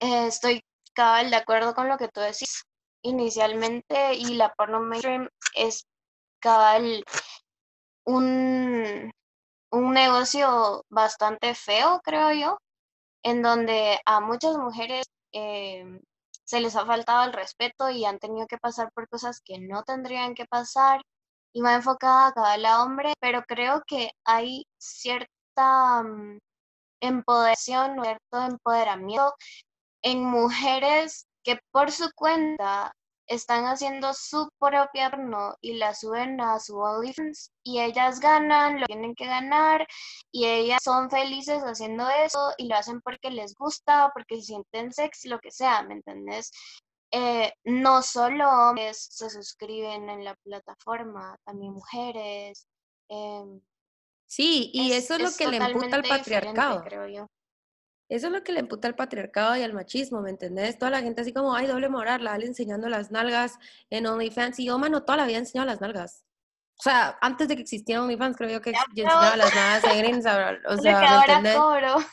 eh, 0.00 0.26
estoy 0.26 0.62
cabal 0.94 1.30
de 1.30 1.36
acuerdo 1.36 1.74
con 1.74 1.88
lo 1.88 1.98
que 1.98 2.08
tú 2.08 2.20
decís 2.20 2.64
inicialmente 3.02 4.14
y 4.14 4.34
la 4.34 4.52
porno 4.54 4.80
mainstream 4.80 5.28
es 5.54 5.86
cabal 6.40 7.04
un, 8.04 9.12
un 9.70 9.92
negocio 9.92 10.84
bastante 10.88 11.54
feo, 11.54 12.00
creo 12.02 12.32
yo, 12.32 12.58
en 13.26 13.42
donde 13.42 14.00
a 14.06 14.20
muchas 14.20 14.56
mujeres 14.56 15.04
em, 15.32 16.00
se 16.44 16.60
les 16.60 16.76
ha 16.76 16.86
faltado 16.86 17.24
el 17.24 17.32
respeto 17.32 17.90
y 17.90 18.04
han 18.04 18.20
tenido 18.20 18.46
que 18.46 18.56
pasar 18.56 18.92
por 18.92 19.08
cosas 19.08 19.40
que 19.44 19.58
no 19.58 19.82
tendrían 19.82 20.34
que 20.36 20.46
pasar 20.46 21.02
y 21.52 21.60
va 21.60 21.74
enfocada 21.74 22.28
a 22.28 22.32
cada 22.32 22.84
hombre, 22.84 23.14
pero 23.20 23.42
creo 23.42 23.82
que 23.84 24.10
hay 24.24 24.64
cierta 24.78 26.04
mm, 26.04 26.38
empoderación, 27.00 28.00
cierto 28.00 28.42
empoderamiento 28.44 29.34
en 30.02 30.24
mujeres 30.24 31.26
que 31.42 31.58
por 31.72 31.90
su 31.90 32.08
cuenta 32.14 32.92
están 33.26 33.64
haciendo 33.64 34.12
su 34.14 34.48
propia 34.58 35.10
porno 35.10 35.54
y 35.60 35.74
la 35.74 35.94
suben 35.94 36.40
a 36.40 36.58
su 36.60 36.78
OnlyFans 36.78 37.52
y 37.62 37.80
ellas 37.80 38.20
ganan 38.20 38.80
lo 38.80 38.86
que 38.86 38.94
tienen 38.94 39.14
que 39.14 39.26
ganar 39.26 39.86
y 40.30 40.46
ellas 40.46 40.80
son 40.82 41.10
felices 41.10 41.62
haciendo 41.62 42.08
eso 42.08 42.52
y 42.56 42.68
lo 42.68 42.76
hacen 42.76 43.00
porque 43.00 43.30
les 43.30 43.54
gusta, 43.54 44.10
porque 44.14 44.36
se 44.36 44.42
sienten 44.42 44.92
sexy, 44.92 45.28
lo 45.28 45.38
que 45.40 45.50
sea, 45.50 45.82
¿me 45.82 45.94
entendés? 45.94 46.50
Eh, 47.10 47.52
no 47.64 48.02
solo 48.02 48.48
hombres 48.48 49.06
se 49.10 49.30
suscriben 49.30 50.08
en 50.10 50.24
la 50.24 50.34
plataforma, 50.36 51.36
también 51.44 51.72
mujeres. 51.72 52.66
Em, 53.08 53.60
sí, 54.26 54.70
y 54.72 54.92
eso 54.92 55.14
es, 55.14 55.20
lo 55.22 55.30
que 55.32 55.46
le 55.46 55.56
imputa 55.56 55.96
al 55.96 56.02
patriarcado. 56.02 56.82
Creo 56.82 57.06
yo. 57.06 57.28
Eso 58.08 58.28
es 58.28 58.32
lo 58.32 58.44
que 58.44 58.52
le 58.52 58.60
imputa 58.60 58.86
al 58.86 58.94
patriarcado 58.94 59.56
y 59.56 59.62
al 59.62 59.72
machismo, 59.72 60.20
¿me 60.20 60.30
entendés? 60.30 60.78
Toda 60.78 60.92
la 60.92 61.02
gente 61.02 61.22
así 61.22 61.32
como, 61.32 61.54
ay, 61.54 61.66
doble 61.66 61.88
moral, 61.88 62.22
la 62.22 62.34
Ale 62.34 62.46
enseñando 62.46 62.88
las 62.88 63.10
nalgas 63.10 63.58
en 63.90 64.06
OnlyFans. 64.06 64.60
Y 64.60 64.66
yo, 64.66 64.78
mano, 64.78 65.02
toda 65.02 65.18
la 65.18 65.26
vida 65.26 65.38
enseñado 65.38 65.66
las 65.66 65.80
nalgas. 65.80 66.24
O 66.78 66.82
sea, 66.82 67.18
antes 67.20 67.48
de 67.48 67.56
que 67.56 67.62
existiera 67.62 68.02
OnlyFans, 68.02 68.36
creo 68.36 68.50
yo 68.50 68.60
que 68.60 68.72
yo 68.72 69.04
enseñaba 69.04 69.36
las 69.36 69.54
nalgas 69.54 69.84
en 69.92 70.14
Instagram. 70.14 70.58
O 70.68 70.76
sea, 70.76 71.00
¿me 71.00 71.06
ahora 71.06 71.54
cobro. 71.54 72.06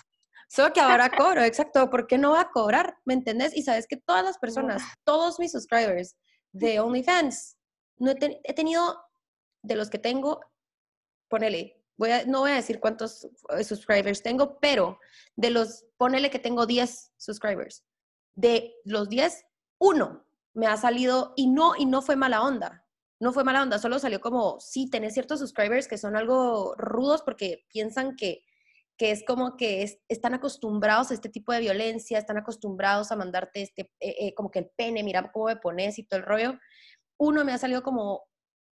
Solo 0.47 0.73
que 0.73 0.79
ahora 0.79 1.09
cobro, 1.17 1.43
exacto. 1.43 1.89
¿Por 1.91 2.07
qué 2.07 2.17
no 2.17 2.31
va 2.31 2.41
a 2.41 2.49
cobrar? 2.49 2.97
¿Me 3.05 3.13
entendés? 3.13 3.55
Y 3.55 3.61
sabes 3.61 3.85
que 3.87 3.97
todas 3.97 4.23
las 4.23 4.39
personas, 4.39 4.81
todos 5.03 5.39
mis 5.39 5.51
subscribers 5.51 6.15
de 6.51 6.79
OnlyFans, 6.79 7.57
no 7.97 8.11
he, 8.11 8.41
he 8.43 8.53
tenido, 8.53 8.99
de 9.61 9.75
los 9.75 9.91
que 9.91 9.99
tengo, 9.99 10.41
ponele, 11.29 11.82
no 11.97 12.39
voy 12.39 12.51
a 12.51 12.55
decir 12.55 12.79
cuántos 12.79 13.25
eh, 13.49 13.63
subscribers 13.63 14.21
tengo, 14.21 14.59
pero 14.59 14.99
de 15.35 15.49
los, 15.49 15.85
ponele 15.97 16.29
que 16.29 16.39
tengo 16.39 16.65
10 16.65 17.13
subscribers. 17.17 17.85
De 18.35 18.75
los 18.83 19.09
10, 19.09 19.45
uno 19.79 20.25
me 20.53 20.67
ha 20.67 20.77
salido 20.77 21.33
y 21.35 21.47
no, 21.47 21.75
y 21.75 21.85
no 21.85 22.01
fue 22.01 22.15
mala 22.15 22.41
onda. 22.41 22.85
No 23.19 23.31
fue 23.31 23.43
mala 23.43 23.63
onda, 23.63 23.79
solo 23.79 23.99
salió 23.99 24.19
como, 24.19 24.59
sí, 24.59 24.89
tenés 24.89 25.13
ciertos 25.13 25.39
subscribers 25.39 25.87
que 25.87 25.97
son 25.97 26.15
algo 26.15 26.75
rudos 26.77 27.21
porque 27.21 27.65
piensan 27.69 28.15
que, 28.15 28.43
que 28.97 29.11
es 29.11 29.23
como 29.25 29.55
que 29.55 30.01
están 30.09 30.33
acostumbrados 30.33 31.09
a 31.09 31.13
este 31.13 31.29
tipo 31.29 31.53
de 31.53 31.61
violencia, 31.61 32.17
están 32.17 32.37
acostumbrados 32.37 33.11
a 33.11 33.15
mandarte 33.15 33.61
este, 33.61 33.93
eh, 33.99 34.15
eh, 34.19 34.33
como 34.33 34.51
que 34.51 34.59
el 34.59 34.69
pene, 34.75 35.03
mira 35.03 35.31
cómo 35.31 35.45
me 35.45 35.55
pones 35.55 35.99
y 35.99 36.03
todo 36.03 36.19
el 36.19 36.25
rollo. 36.25 36.59
Uno 37.17 37.45
me 37.45 37.53
ha 37.53 37.57
salido 37.57 37.81
como, 37.81 38.23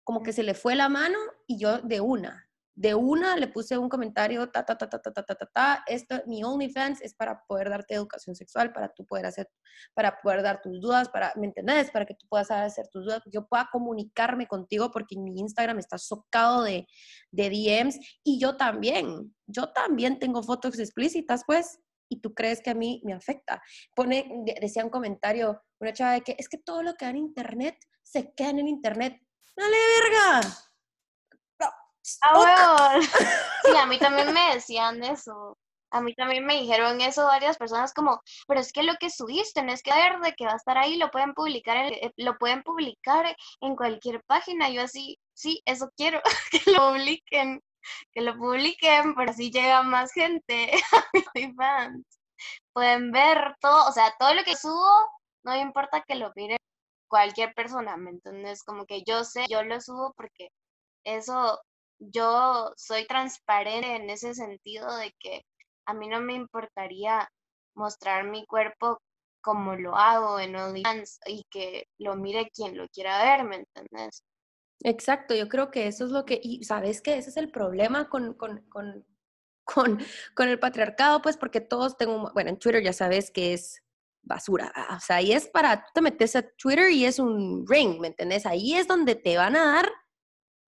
como 0.04 0.24
que 0.24 0.34
se 0.34 0.44
le 0.44 0.54
fue 0.54 0.76
la 0.76 0.90
mano 0.90 1.18
y 1.48 1.58
yo 1.58 1.80
de 1.80 2.02
una, 2.02 2.50
de 2.76 2.96
una 2.96 3.36
le 3.36 3.48
puse 3.48 3.78
un 3.78 3.88
comentario, 3.88 4.50
ta, 4.50 4.66
ta, 4.66 4.78
ta, 4.78 4.90
ta, 4.90 5.00
ta, 5.00 5.12
ta, 5.12 5.24
ta, 5.24 5.50
ta, 5.54 5.84
esto, 5.88 6.22
mi 6.26 6.44
OnlyFans 6.44 7.02
es 7.02 7.14
para 7.14 7.44
poder 7.46 7.70
darte 7.70 7.94
educación 7.94 8.36
sexual, 8.36 8.74
para 8.74 8.92
tú 8.94 9.06
poder 9.06 9.28
hacer, 9.28 9.48
para 9.94 10.20
poder 10.22 10.42
dar 10.42 10.62
tus 10.62 10.82
dudas, 10.82 11.10
para, 11.10 11.34
¿me 11.36 11.48
entendés? 11.48 11.92
Para 11.92 12.06
que 12.06 12.16
tú 12.16 12.26
puedas 12.28 12.50
hacer 12.50 12.88
tus 12.88 13.06
dudas, 13.06 13.22
yo 13.32 13.48
pueda 13.48 13.70
comunicarme 13.72 14.48
contigo 14.48 14.92
porque 14.92 15.18
mi 15.18 15.40
Instagram 15.40 15.80
está 15.80 15.98
socado 15.98 16.64
de, 16.64 16.88
de 17.32 17.50
DMs 17.50 18.00
y 18.24 18.40
yo 18.40 18.58
también, 18.58 19.36
yo 19.46 19.72
también 19.72 20.18
tengo 20.18 20.42
fotos 20.42 20.80
explícitas, 20.80 21.44
pues, 21.46 21.80
y 22.10 22.22
tú 22.22 22.34
crees 22.34 22.62
que 22.62 22.72
a 22.72 22.76
mí 22.76 23.02
me 23.06 23.14
afecta. 23.14 23.62
Pone, 23.96 24.28
decía 24.62 24.84
un 24.84 24.92
comentario, 24.92 25.62
una 25.80 25.94
chava 25.94 26.14
de 26.14 26.22
que 26.22 26.36
es 26.38 26.50
que 26.50 26.58
todo 26.58 26.84
lo 26.84 26.96
que 26.96 27.06
da 27.06 27.12
en 27.12 27.18
internet 27.18 27.78
se 28.04 28.34
queda 28.34 28.50
en 28.50 28.68
internet. 28.68 29.20
¡Dale 29.56 29.78
verga! 30.02 30.73
Ah, 32.22 33.00
Sí, 33.64 33.78
a 33.78 33.86
mí 33.86 33.98
también 33.98 34.34
me 34.34 34.54
decían 34.56 35.04
eso. 35.04 35.58
A 35.92 36.02
mí 36.02 36.16
también 36.16 36.46
me 36.46 36.56
dijeron 36.60 37.00
eso 37.02 37.26
varias 37.26 37.58
personas 37.58 37.94
como, 37.94 38.20
pero 38.48 38.60
es 38.60 38.74
que 38.74 38.82
lo 38.82 38.96
que 38.96 39.12
subiste 39.12 39.62
no 39.64 39.72
es 39.72 39.84
que 39.84 39.94
ver 39.94 40.20
de 40.22 40.34
que 40.34 40.46
va 40.46 40.54
a 40.54 40.56
estar 40.56 40.78
ahí, 40.78 40.98
lo 40.98 41.12
pueden 41.12 41.34
publicar, 41.36 41.78
en, 41.78 41.94
eh, 41.94 42.12
lo 42.18 42.36
pueden 42.40 42.64
publicar 42.64 43.36
en 43.62 43.76
cualquier 43.76 44.24
página. 44.24 44.70
Yo 44.70 44.82
así, 44.82 45.20
sí, 45.34 45.62
eso 45.66 45.92
quiero, 45.96 46.20
que 46.52 46.72
lo 46.72 46.92
publiquen, 46.94 47.62
que 48.12 48.22
lo 48.22 48.36
publiquen, 48.36 49.14
pero 49.16 49.32
así 49.32 49.52
llega 49.52 49.84
más 49.84 50.12
gente 50.14 50.72
fans. 51.58 52.06
Pueden 52.74 53.12
ver 53.12 53.56
todo, 53.62 53.88
o 53.88 53.92
sea, 53.92 54.14
todo 54.20 54.34
lo 54.34 54.44
que 54.44 54.56
subo, 54.58 55.10
no 55.44 55.56
importa 55.56 56.04
que 56.08 56.16
lo 56.16 56.32
mire 56.36 56.58
cualquier 57.08 57.54
persona, 57.54 57.98
¿me 57.98 58.12
entiendes? 58.12 58.64
Como 58.64 58.86
que 58.86 59.04
yo 59.04 59.24
sé, 59.24 59.46
yo 59.50 59.64
lo 59.64 59.80
subo 59.82 60.14
porque 60.18 60.50
eso 61.04 61.60
yo 62.12 62.74
soy 62.76 63.06
transparente 63.08 63.96
en 63.96 64.10
ese 64.10 64.34
sentido 64.34 64.96
de 64.98 65.14
que 65.20 65.46
a 65.86 65.94
mí 65.94 66.08
no 66.08 66.22
me 66.22 66.34
importaría 66.34 67.28
mostrar 67.76 68.26
mi 68.26 68.46
cuerpo 68.46 69.00
como 69.42 69.76
lo 69.76 69.96
hago 69.96 70.40
en 70.40 70.56
OnlyFans 70.56 71.20
y 71.26 71.44
que 71.50 71.86
lo 72.00 72.16
mire 72.16 72.50
quien 72.50 72.78
lo 72.78 72.88
quiera 72.88 73.22
ver, 73.24 73.46
¿me 73.46 73.58
entiendes? 73.58 74.24
Exacto, 74.84 75.36
yo 75.36 75.50
creo 75.50 75.70
que 75.70 75.88
eso 75.88 76.06
es 76.06 76.12
lo 76.12 76.26
que, 76.26 76.40
y 76.42 76.64
sabes 76.64 77.02
que 77.02 77.18
ese 77.18 77.30
es 77.30 77.38
el 77.38 77.52
problema 77.52 78.10
con, 78.10 78.34
con, 78.34 78.62
con, 78.70 79.06
con, 79.64 80.00
con 80.34 80.50
el 80.50 80.60
patriarcado, 80.60 81.22
pues 81.22 81.38
porque 81.38 81.62
todos 81.62 81.98
tengo, 81.98 82.32
bueno, 82.34 82.50
en 82.50 82.60
Twitter 82.60 82.84
ya 82.84 82.94
sabes 82.94 83.32
que 83.32 83.54
es 83.54 83.82
basura, 84.22 84.74
o 84.96 85.00
sea, 85.00 85.18
ahí 85.18 85.34
es 85.34 85.48
para, 85.48 85.84
tú 85.84 85.92
te 85.96 86.02
metes 86.02 86.36
a 86.38 86.44
Twitter 86.56 86.92
y 86.92 87.06
es 87.06 87.20
un 87.20 87.66
ring, 87.68 88.00
¿me 88.00 88.08
entiendes? 88.08 88.46
Ahí 88.46 88.74
es 88.76 88.88
donde 88.88 89.16
te 89.16 89.36
van 89.38 89.58
a 89.58 89.66
dar 89.66 89.92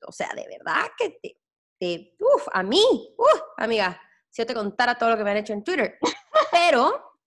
o 0.08 0.12
sea, 0.12 0.30
de 0.36 0.48
verdad 0.48 0.88
que 0.98 1.20
te, 1.22 1.40
te 1.80 2.16
uf, 2.20 2.48
a 2.54 2.64
mí, 2.64 3.14
uf, 3.18 3.42
amiga, 3.58 4.00
si 4.30 4.42
yo 4.42 4.46
te 4.46 4.54
contara 4.54 4.98
todo 4.98 5.12
lo 5.12 5.18
que 5.18 5.24
me 5.24 5.32
han 5.32 5.38
hecho 5.38 5.54
en 5.54 5.64
Twitter. 5.64 5.98
Pero, 6.52 7.20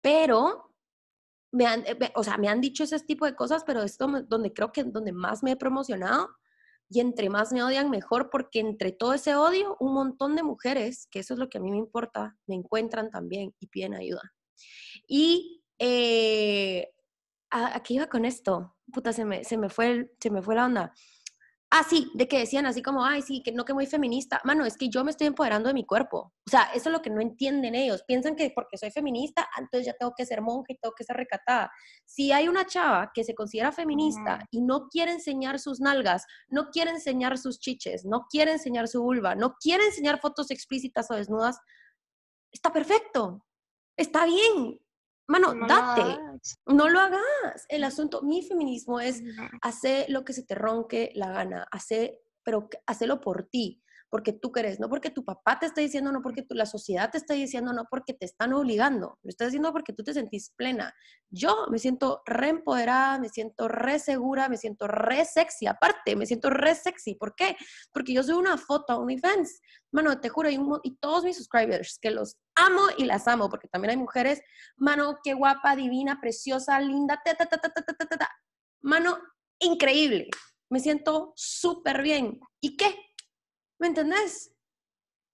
pero, 0.00 0.72
me 1.52 1.66
han, 1.66 1.84
eh, 1.86 2.12
o 2.14 2.24
sea, 2.24 2.38
me 2.38 2.48
han 2.48 2.60
dicho 2.60 2.84
ese 2.84 2.98
tipo 3.00 3.26
de 3.26 3.36
cosas, 3.36 3.64
pero 3.64 3.82
es 3.82 3.98
donde, 3.98 4.52
creo 4.52 4.72
que 4.72 4.84
donde 4.84 5.12
más 5.12 5.42
me 5.42 5.52
he 5.52 5.56
promocionado 5.56 6.30
y 6.88 7.00
entre 7.00 7.30
más 7.30 7.52
me 7.52 7.62
odian, 7.62 7.90
mejor, 7.90 8.30
porque 8.30 8.60
entre 8.60 8.92
todo 8.92 9.14
ese 9.14 9.36
odio, 9.36 9.76
un 9.80 9.94
montón 9.94 10.36
de 10.36 10.42
mujeres, 10.42 11.06
que 11.10 11.20
eso 11.20 11.34
es 11.34 11.40
lo 11.40 11.48
que 11.48 11.58
a 11.58 11.60
mí 11.60 11.70
me 11.70 11.78
importa, 11.78 12.36
me 12.46 12.54
encuentran 12.54 13.10
también 13.10 13.54
y 13.60 13.66
piden 13.68 13.94
ayuda. 13.94 14.34
Y 15.06 15.62
eh, 15.78 16.92
¿a, 17.50 17.82
qué 17.82 17.94
iba 17.94 18.08
con 18.08 18.24
esto? 18.24 18.76
Puta, 18.92 19.12
se 19.12 19.24
me, 19.24 19.44
se 19.44 19.56
me, 19.56 19.68
fue, 19.68 20.12
se 20.20 20.30
me 20.30 20.42
fue 20.42 20.54
la 20.54 20.66
onda. 20.66 20.94
Ah, 21.74 21.84
sí, 21.88 22.10
de 22.12 22.28
que 22.28 22.40
decían 22.40 22.66
así 22.66 22.82
como, 22.82 23.02
ay, 23.02 23.22
sí, 23.22 23.42
que 23.42 23.50
no 23.50 23.64
que 23.64 23.72
muy 23.72 23.86
feminista. 23.86 24.42
Mano, 24.44 24.66
es 24.66 24.76
que 24.76 24.90
yo 24.90 25.04
me 25.04 25.10
estoy 25.10 25.28
empoderando 25.28 25.68
de 25.68 25.74
mi 25.74 25.86
cuerpo. 25.86 26.34
O 26.46 26.50
sea, 26.50 26.64
eso 26.74 26.90
es 26.90 26.92
lo 26.92 27.00
que 27.00 27.08
no 27.08 27.22
entienden 27.22 27.74
ellos. 27.74 28.04
Piensan 28.06 28.36
que 28.36 28.52
porque 28.54 28.76
soy 28.76 28.90
feminista, 28.90 29.48
entonces 29.56 29.86
ya 29.86 29.94
tengo 29.94 30.12
que 30.14 30.26
ser 30.26 30.42
monja 30.42 30.66
y 30.68 30.76
tengo 30.76 30.94
que 30.94 31.02
ser 31.02 31.16
recatada. 31.16 31.70
Si 32.04 32.30
hay 32.30 32.46
una 32.46 32.66
chava 32.66 33.10
que 33.14 33.24
se 33.24 33.34
considera 33.34 33.72
feminista 33.72 34.40
y 34.50 34.60
no 34.60 34.88
quiere 34.90 35.12
enseñar 35.12 35.58
sus 35.58 35.80
nalgas, 35.80 36.26
no 36.48 36.68
quiere 36.68 36.90
enseñar 36.90 37.38
sus 37.38 37.58
chiches, 37.58 38.04
no 38.04 38.26
quiere 38.28 38.52
enseñar 38.52 38.86
su 38.86 39.02
vulva, 39.02 39.34
no 39.34 39.54
quiere 39.58 39.86
enseñar 39.86 40.20
fotos 40.20 40.50
explícitas 40.50 41.10
o 41.10 41.14
desnudas, 41.14 41.58
está 42.52 42.70
perfecto. 42.70 43.46
Está 43.96 44.26
bien. 44.26 44.78
Mano, 45.32 45.54
date, 45.66 46.18
no 46.66 46.90
lo 46.90 47.00
hagas. 47.00 47.64
El 47.70 47.84
asunto, 47.84 48.20
mi 48.20 48.42
feminismo 48.42 49.00
es 49.00 49.22
hacer 49.62 50.10
lo 50.10 50.26
que 50.26 50.34
se 50.34 50.42
te 50.42 50.54
ronque 50.54 51.10
la 51.14 51.30
gana, 51.30 51.66
hacer, 51.70 52.18
pero 52.42 52.68
hacelo 52.84 53.18
por 53.18 53.44
ti. 53.44 53.82
Porque 54.12 54.34
tú 54.34 54.52
querés, 54.52 54.78
no 54.78 54.90
porque 54.90 55.08
tu 55.08 55.24
papá 55.24 55.58
te 55.58 55.64
está 55.64 55.80
diciendo, 55.80 56.12
no 56.12 56.20
porque 56.20 56.42
tu, 56.42 56.54
la 56.54 56.66
sociedad 56.66 57.10
te 57.10 57.16
está 57.16 57.32
diciendo, 57.32 57.72
no 57.72 57.86
porque 57.90 58.12
te 58.12 58.26
están 58.26 58.52
obligando, 58.52 59.18
lo 59.22 59.28
estás 59.30 59.48
diciendo 59.48 59.72
porque 59.72 59.94
tú 59.94 60.04
te 60.04 60.12
sentís 60.12 60.50
plena. 60.50 60.94
Yo 61.30 61.66
me 61.70 61.78
siento 61.78 62.20
re 62.26 62.50
empoderada, 62.50 63.18
me 63.18 63.30
siento 63.30 63.68
re 63.68 63.98
segura, 63.98 64.50
me 64.50 64.58
siento 64.58 64.86
re 64.86 65.24
sexy, 65.24 65.66
aparte, 65.66 66.14
me 66.14 66.26
siento 66.26 66.50
re 66.50 66.74
sexy. 66.74 67.14
¿Por 67.14 67.34
qué? 67.34 67.56
Porque 67.90 68.12
yo 68.12 68.22
soy 68.22 68.34
una 68.34 68.58
foto 68.58 68.98
OnlyFans. 68.98 69.62
Mano, 69.92 70.20
te 70.20 70.28
juro, 70.28 70.50
y, 70.50 70.60
y 70.82 70.96
todos 70.96 71.24
mis 71.24 71.38
subscribers, 71.38 71.98
que 71.98 72.10
los 72.10 72.36
amo 72.54 72.82
y 72.98 73.06
las 73.06 73.26
amo, 73.28 73.48
porque 73.48 73.68
también 73.68 73.92
hay 73.92 73.96
mujeres, 73.96 74.42
mano, 74.76 75.20
qué 75.24 75.32
guapa, 75.32 75.74
divina, 75.74 76.20
preciosa, 76.20 76.78
linda, 76.80 77.18
ta. 77.24 78.28
Mano, 78.82 79.16
increíble. 79.58 80.28
Me 80.68 80.80
siento 80.80 81.32
súper 81.34 82.02
bien. 82.02 82.40
¿Y 82.60 82.76
qué? 82.76 82.94
¿Me 83.82 83.88
entendés? 83.88 84.54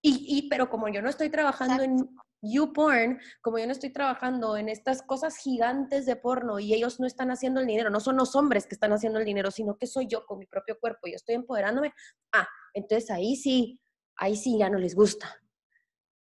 Y, 0.01 0.25
y, 0.27 0.49
pero 0.49 0.71
como 0.71 0.89
yo 0.89 1.03
no 1.03 1.09
estoy 1.09 1.29
trabajando 1.29 1.83
en 1.83 2.09
YouPorn, 2.41 3.19
como 3.41 3.59
yo 3.59 3.67
no 3.67 3.73
estoy 3.73 3.91
trabajando 3.91 4.57
en 4.57 4.69
estas 4.69 5.03
cosas 5.03 5.37
gigantes 5.37 6.07
de 6.07 6.15
porno 6.15 6.57
y 6.57 6.73
ellos 6.73 6.99
no 6.99 7.05
están 7.05 7.29
haciendo 7.29 7.61
el 7.61 7.67
dinero, 7.67 7.91
no 7.91 7.99
son 7.99 8.17
los 8.17 8.35
hombres 8.35 8.65
que 8.65 8.73
están 8.73 8.91
haciendo 8.91 9.19
el 9.19 9.25
dinero, 9.25 9.51
sino 9.51 9.77
que 9.77 9.85
soy 9.85 10.07
yo 10.07 10.25
con 10.25 10.39
mi 10.39 10.47
propio 10.47 10.79
cuerpo 10.79 11.07
y 11.07 11.13
estoy 11.13 11.35
empoderándome, 11.35 11.93
ah, 12.31 12.47
entonces 12.73 13.11
ahí 13.11 13.35
sí, 13.35 13.79
ahí 14.15 14.35
sí 14.35 14.57
ya 14.57 14.67
no 14.67 14.79
les 14.79 14.95
gusta. 14.95 15.39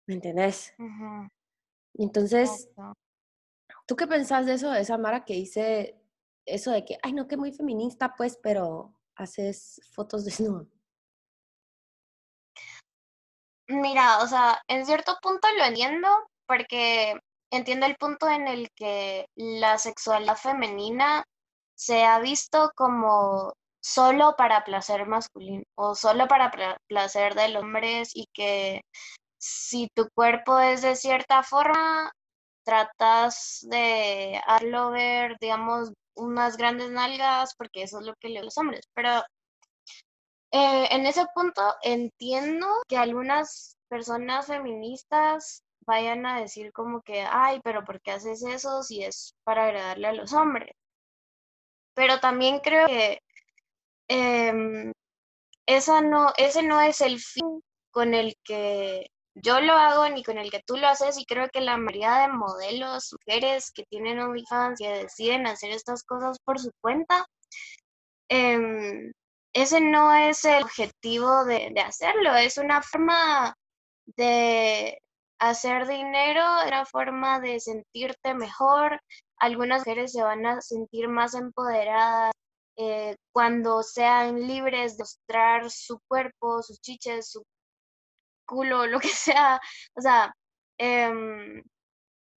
¿Me 0.07 0.15
entendés? 0.15 0.73
Entonces, 1.93 2.67
¿tú 3.85 3.95
qué 3.95 4.07
pensás 4.07 4.47
de 4.47 4.53
eso, 4.53 4.71
de 4.71 4.81
esa 4.81 4.97
Mara 4.97 5.23
que 5.23 5.35
dice 5.35 6.01
eso 6.47 6.71
de 6.71 6.83
que, 6.83 6.97
ay, 7.03 7.13
no, 7.13 7.27
que 7.27 7.37
muy 7.37 7.51
feminista, 7.51 8.15
pues, 8.17 8.39
pero 8.41 8.97
haces 9.15 9.79
fotos 9.93 10.25
desnudo? 10.25 10.67
Mira, 13.67 14.19
o 14.19 14.27
sea, 14.27 14.61
en 14.67 14.85
cierto 14.85 15.17
punto 15.21 15.47
lo 15.57 15.65
entiendo 15.65 16.07
porque 16.47 17.19
entiendo 17.51 17.85
el 17.85 17.95
punto 17.97 18.27
en 18.29 18.47
el 18.47 18.69
que 18.75 19.25
la 19.35 19.77
sexualidad 19.77 20.37
femenina 20.37 21.25
se 21.75 22.05
ha 22.05 22.19
visto 22.19 22.71
como 22.75 23.53
solo 23.81 24.35
para 24.37 24.63
placer 24.63 25.05
masculino 25.05 25.63
o 25.75 25.95
solo 25.95 26.27
para 26.27 26.51
placer 26.87 27.35
de 27.35 27.49
los 27.49 27.63
hombres 27.63 28.11
y 28.13 28.25
que 28.33 28.81
si 29.39 29.89
tu 29.95 30.09
cuerpo 30.15 30.59
es 30.59 30.81
de 30.83 30.95
cierta 30.95 31.43
forma, 31.43 32.11
tratas 32.65 33.65
de 33.69 34.41
hacerlo 34.47 34.91
ver, 34.91 35.37
digamos, 35.41 35.91
unas 36.15 36.57
grandes 36.57 36.91
nalgas 36.91 37.53
porque 37.57 37.83
eso 37.83 37.99
es 37.99 38.05
lo 38.07 38.15
que 38.19 38.29
le 38.29 38.43
los 38.43 38.57
hombres. 38.57 38.85
Pero 38.95 39.23
eh, 40.57 40.87
en 40.89 41.05
ese 41.05 41.23
punto 41.35 41.61
entiendo 41.83 42.65
que 42.87 42.97
algunas 42.97 43.77
personas 43.89 44.47
feministas 44.47 45.63
vayan 45.81 46.25
a 46.25 46.39
decir 46.39 46.73
como 46.73 47.01
que, 47.03 47.21
ay, 47.21 47.61
pero 47.63 47.83
¿por 47.85 48.01
qué 48.01 48.11
haces 48.11 48.41
eso 48.43 48.81
si 48.81 49.03
es 49.03 49.35
para 49.43 49.65
agradarle 49.65 50.07
a 50.07 50.13
los 50.13 50.33
hombres? 50.33 50.71
Pero 51.93 52.19
también 52.19 52.59
creo 52.59 52.87
que 52.87 53.19
em, 54.07 54.91
esa 55.67 56.01
no, 56.01 56.33
ese 56.37 56.63
no 56.63 56.81
es 56.81 57.01
el 57.01 57.19
fin 57.19 57.61
con 57.91 58.15
el 58.15 58.35
que 58.43 59.11
yo 59.35 59.61
lo 59.61 59.73
hago 59.73 60.09
ni 60.09 60.23
con 60.23 60.39
el 60.39 60.49
que 60.49 60.63
tú 60.65 60.77
lo 60.77 60.87
haces 60.87 61.19
y 61.19 61.25
creo 61.25 61.49
que 61.49 61.61
la 61.61 61.77
mayoría 61.77 62.21
de 62.21 62.29
modelos, 62.29 63.15
mujeres 63.27 63.71
que 63.71 63.83
tienen 63.83 64.19
OnlyFans 64.19 64.81
y 64.81 64.87
deciden 64.87 65.45
hacer 65.45 65.71
estas 65.71 66.03
cosas 66.03 66.39
por 66.43 66.59
su 66.59 66.71
cuenta, 66.81 67.27
em, 68.29 69.13
ese 69.61 69.81
no 69.81 70.13
es 70.13 70.45
el 70.45 70.63
objetivo 70.63 71.43
de, 71.45 71.73
hacerlo, 71.83 72.35
es 72.35 72.57
una 72.57 72.83
forma 72.83 73.55
de 74.05 75.01
hacer 75.39 75.87
dinero, 75.87 76.43
una 76.67 76.85
forma 76.85 77.39
de 77.39 77.59
sentirte 77.59 78.35
mejor. 78.35 79.01
Algunas 79.37 79.79
mujeres 79.79 80.11
se 80.13 80.21
van 80.21 80.45
a 80.45 80.61
sentir 80.61 81.07
más 81.07 81.33
empoderadas 81.33 82.33
eh, 82.77 83.15
cuando 83.31 83.81
sean 83.81 84.47
libres 84.47 84.95
de 84.97 85.03
mostrar 85.03 85.71
su 85.71 85.99
cuerpo, 86.07 86.61
sus 86.61 86.79
chiches, 86.79 87.31
su 87.31 87.43
culo, 88.45 88.85
lo 88.87 88.99
que 88.99 89.09
sea. 89.09 89.59
O 89.95 90.01
sea, 90.01 90.33
em, 90.77 91.63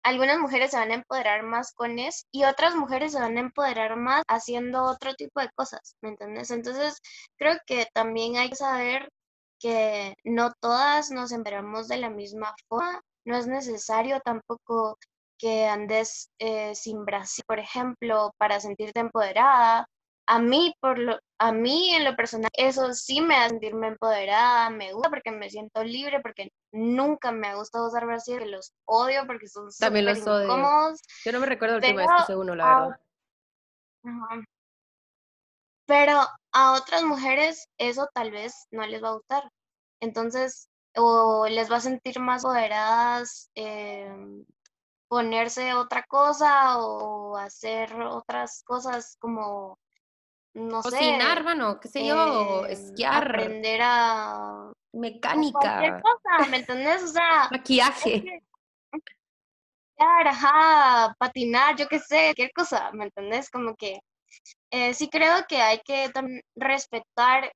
algunas 0.10 0.40
mujeres 0.40 0.72
se 0.72 0.78
van 0.78 0.92
a 0.92 0.96
empoderar 0.96 1.44
más 1.44 1.72
con 1.74 2.00
eso 2.00 2.26
y 2.32 2.44
otras 2.44 2.76
mujeres 2.76 3.14
se 3.14 3.20
van 3.20 3.38
a 3.38 3.42
empoderar 3.42 3.96
más 3.96 4.24
haciendo 4.28 4.84
otro 4.84 5.14
tipo 5.16 5.40
de 5.40 5.50
cosas, 5.56 5.96
¿me 6.02 6.10
entiendes? 6.10 6.52
Entonces, 6.52 7.00
creo 7.38 7.58
que 7.66 7.88
también 7.94 8.38
hay 8.38 8.50
que 8.50 8.56
saber 8.56 9.10
que 9.60 10.16
no 10.24 10.52
todas 10.62 11.12
nos 11.12 11.32
empoderamos 11.32 11.88
de 11.88 11.98
la 11.98 12.10
misma 12.10 12.56
forma. 12.68 13.02
No 13.26 13.38
es 13.38 13.48
necesario 13.48 14.20
tampoco 14.22 14.98
que 15.38 15.68
andes 15.68 16.30
eh, 16.40 16.74
sin 16.76 17.06
Brasil, 17.06 17.44
por 17.48 17.60
ejemplo, 17.60 18.34
para 18.38 18.60
sentirte 18.60 19.00
empoderada 19.00 19.88
a 20.30 20.38
mí, 20.38 20.76
por 20.80 21.00
lo, 21.00 21.20
a 21.40 21.52
mí 21.52 21.96
en 21.96 22.06
lo 22.06 22.16
personal, 22.16 22.52
eso 22.54 22.94
sí 22.94 23.20
me 23.20 23.36
hace 23.36 23.50
sentirme 23.50 23.88
empoderada, 23.88 24.70
me 24.70 24.94
gusta 24.94 25.10
porque 25.10 25.32
me 25.32 25.50
siento 25.50 25.84
libre, 25.84 26.20
porque 26.22 26.52
nunca 26.72 27.32
me 27.32 27.48
ha 27.48 27.56
gustado 27.56 27.88
usar 27.88 28.06
brasier, 28.06 28.46
los 28.46 28.72
odio 28.86 29.26
porque 29.26 29.48
son 29.48 29.70
También 29.80 30.06
los 30.06 30.28
odio. 30.28 30.94
Yo 31.26 31.32
no 31.32 31.40
me 31.40 31.48
recuerdo 31.48 31.78
el 31.78 31.96
vez 31.96 32.08
que 32.28 32.36
uno, 32.36 32.54
la 32.54 32.80
verdad. 34.04 34.46
Pero 35.88 36.20
a 36.52 36.74
otras 36.74 37.02
mujeres 37.02 37.68
eso 37.80 38.08
tal 38.14 38.30
vez 38.30 38.68
no 38.70 38.86
les 38.86 39.04
va 39.04 39.10
a 39.10 39.14
gustar. 39.14 39.52
Entonces, 40.00 40.70
o 40.96 41.48
les 41.48 41.72
va 41.72 41.78
a 41.78 41.82
sentir 41.82 42.20
más 42.20 42.44
empoderadas 42.44 43.50
em, 43.56 44.46
ponerse 45.08 45.74
otra 45.74 46.04
cosa 46.04 46.78
o 46.78 47.36
hacer 47.36 47.92
otras 47.96 48.62
cosas 48.64 49.18
como 49.20 49.80
no 50.54 50.82
Cocinar, 50.82 51.34
sé. 51.34 51.40
hermano, 51.40 51.80
qué 51.80 51.88
sé 51.88 52.06
yo, 52.06 52.66
em, 52.66 52.72
esquiar. 52.72 53.28
Aprender 53.28 53.82
a... 53.84 54.72
Mecánica. 54.92 55.60
Cualquier 55.60 56.02
cosa, 56.02 56.50
¿me 56.50 56.58
entendés? 56.58 57.04
O 57.04 57.08
sea... 57.08 57.48
Maquillaje. 57.52 58.44
ajá, 59.98 61.14
patinar, 61.20 61.76
yo 61.76 61.88
qué 61.88 62.00
sé, 62.00 62.26
cualquier 62.28 62.52
cosa, 62.54 62.92
¿me 62.94 63.06
entendés? 63.06 63.50
Como 63.50 63.76
que 63.76 64.00
eh, 64.72 64.94
sí 64.94 65.10
creo 65.10 65.46
que 65.48 65.62
hay 65.62 65.80
que 65.80 66.12
respetar 66.56 67.52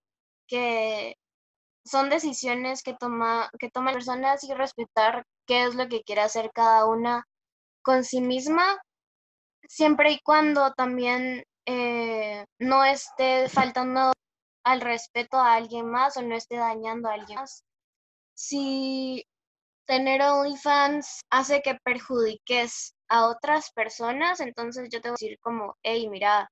que 0.48 1.16
son 1.86 2.10
decisiones 2.10 2.82
que 2.84 2.94
toma 2.94 3.50
que 3.60 3.70
toman 3.70 3.94
personas 3.94 4.44
y 4.44 4.54
respetar 4.54 5.26
qué 5.46 5.66
es 5.66 5.76
lo 5.76 5.88
que 5.88 6.04
quiere 6.04 6.22
hacer 6.22 6.52
cada 6.54 6.86
una 6.86 7.26
con 7.82 8.04
sí 8.04 8.22
misma, 8.22 8.82
siempre 9.68 10.12
y 10.12 10.20
cuando 10.20 10.72
también 10.74 11.44
eh, 11.66 12.46
no 12.60 12.84
esté 12.84 13.50
faltando 13.50 14.12
al 14.66 14.82
respeto 14.82 15.38
a 15.38 15.56
alguien 15.56 15.90
más 15.90 16.18
o 16.18 16.22
no 16.22 16.36
esté 16.36 16.58
dañando 16.58 17.10
a 17.10 17.14
alguien 17.14 17.40
más. 17.40 17.64
Si 18.36 19.26
tener 19.86 20.22
OnlyFans 20.22 21.22
hace 21.30 21.62
que 21.62 21.76
perjudiques 21.84 22.96
a 23.10 23.28
otras 23.28 23.72
personas, 23.72 24.40
entonces 24.40 24.90
yo 24.92 25.02
te 25.02 25.10
voy 25.10 25.14
a 25.14 25.20
decir 25.20 25.40
como, 25.40 25.76
hey, 25.84 26.10
mira, 26.10 26.50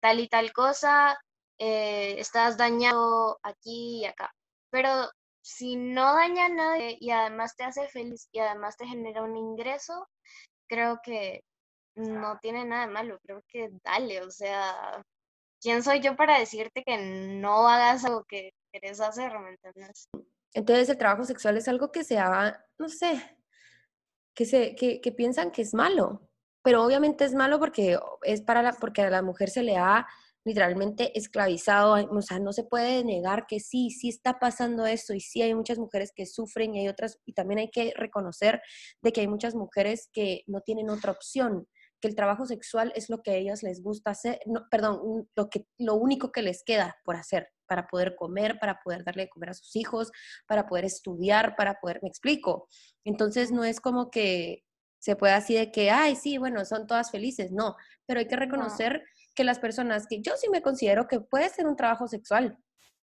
tal 0.00 0.20
y 0.20 0.28
tal 0.28 0.52
cosa, 0.52 1.18
eh, 1.58 2.16
estás 2.18 2.56
dañado 2.56 3.38
aquí 3.42 4.00
y 4.02 4.04
acá. 4.06 4.32
Pero 4.70 5.10
si 5.42 5.76
no 5.76 6.14
daña 6.14 6.46
a 6.46 6.48
nadie 6.48 6.96
y 7.00 7.10
además 7.10 7.56
te 7.56 7.64
hace 7.64 7.88
feliz 7.88 8.28
y 8.32 8.40
además 8.40 8.76
te 8.76 8.86
genera 8.86 9.22
un 9.22 9.36
ingreso, 9.36 10.08
creo 10.68 11.00
que 11.02 11.42
no 11.94 12.38
tiene 12.40 12.64
nada 12.64 12.86
de 12.86 12.92
malo, 12.92 13.18
creo 13.22 13.42
que 13.48 13.70
dale, 13.84 14.22
o 14.22 14.30
sea, 14.30 15.04
¿quién 15.60 15.82
soy 15.82 16.00
yo 16.00 16.16
para 16.16 16.38
decirte 16.38 16.82
que 16.84 16.96
no 16.96 17.68
hagas 17.68 18.04
algo 18.04 18.24
que 18.24 18.52
querés 18.72 19.00
hacer, 19.00 19.38
¿me 19.38 19.50
entiendes? 19.50 20.08
Entonces 20.52 20.88
el 20.88 20.98
trabajo 20.98 21.24
sexual 21.24 21.56
es 21.56 21.68
algo 21.68 21.92
que 21.92 22.04
se 22.04 22.18
haga, 22.18 22.64
no 22.78 22.88
sé, 22.88 23.36
que, 24.34 24.44
se, 24.44 24.74
que, 24.74 25.00
que 25.00 25.12
piensan 25.12 25.50
que 25.50 25.62
es 25.62 25.74
malo, 25.74 26.28
pero 26.62 26.84
obviamente 26.84 27.24
es 27.24 27.34
malo 27.34 27.58
porque 27.58 27.98
es 28.22 28.42
para 28.42 28.62
la, 28.62 28.72
porque 28.72 29.02
a 29.02 29.10
la 29.10 29.22
mujer 29.22 29.50
se 29.50 29.62
le 29.62 29.76
ha 29.76 30.06
literalmente 30.44 31.16
esclavizado, 31.18 31.94
o 32.10 32.22
sea, 32.22 32.38
no 32.38 32.52
se 32.52 32.64
puede 32.64 33.04
negar 33.04 33.46
que 33.46 33.60
sí, 33.60 33.90
sí 33.90 34.08
está 34.08 34.38
pasando 34.38 34.86
eso 34.86 35.12
y 35.12 35.20
sí 35.20 35.42
hay 35.42 35.54
muchas 35.54 35.78
mujeres 35.78 36.12
que 36.14 36.26
sufren 36.26 36.74
y 36.74 36.80
hay 36.80 36.88
otras, 36.88 37.18
y 37.26 37.34
también 37.34 37.58
hay 37.58 37.70
que 37.70 37.92
reconocer 37.94 38.62
de 39.02 39.12
que 39.12 39.20
hay 39.20 39.28
muchas 39.28 39.54
mujeres 39.54 40.08
que 40.12 40.42
no 40.46 40.62
tienen 40.62 40.88
otra 40.88 41.12
opción, 41.12 41.68
que 42.00 42.08
el 42.08 42.14
trabajo 42.14 42.46
sexual 42.46 42.92
es 42.96 43.10
lo 43.10 43.22
que 43.22 43.32
a 43.32 43.34
ellas 43.34 43.62
les 43.62 43.82
gusta 43.82 44.10
hacer, 44.10 44.40
no, 44.46 44.66
perdón, 44.70 45.28
lo, 45.34 45.50
que, 45.50 45.66
lo 45.78 45.94
único 45.94 46.32
que 46.32 46.42
les 46.42 46.62
queda 46.64 46.96
por 47.04 47.16
hacer, 47.16 47.48
para 47.66 47.86
poder 47.86 48.16
comer, 48.16 48.58
para 48.58 48.80
poder 48.82 49.04
darle 49.04 49.24
de 49.24 49.28
comer 49.28 49.50
a 49.50 49.54
sus 49.54 49.76
hijos, 49.76 50.10
para 50.46 50.66
poder 50.66 50.84
estudiar, 50.84 51.56
para 51.56 51.78
poder, 51.80 52.00
me 52.02 52.08
explico. 52.08 52.68
Entonces 53.04 53.52
no 53.52 53.64
es 53.64 53.80
como 53.80 54.10
que 54.10 54.64
se 54.98 55.16
pueda 55.16 55.36
así 55.36 55.54
de 55.54 55.70
que, 55.70 55.90
ay, 55.90 56.16
sí, 56.16 56.38
bueno, 56.38 56.64
son 56.64 56.86
todas 56.86 57.10
felices, 57.10 57.52
no, 57.52 57.76
pero 58.06 58.20
hay 58.20 58.26
que 58.26 58.36
reconocer 58.36 59.02
que 59.34 59.44
las 59.44 59.58
personas 59.58 60.06
que 60.06 60.20
yo 60.20 60.36
sí 60.36 60.48
me 60.50 60.62
considero 60.62 61.06
que 61.06 61.20
puede 61.20 61.48
ser 61.48 61.66
un 61.66 61.76
trabajo 61.76 62.06
sexual, 62.06 62.58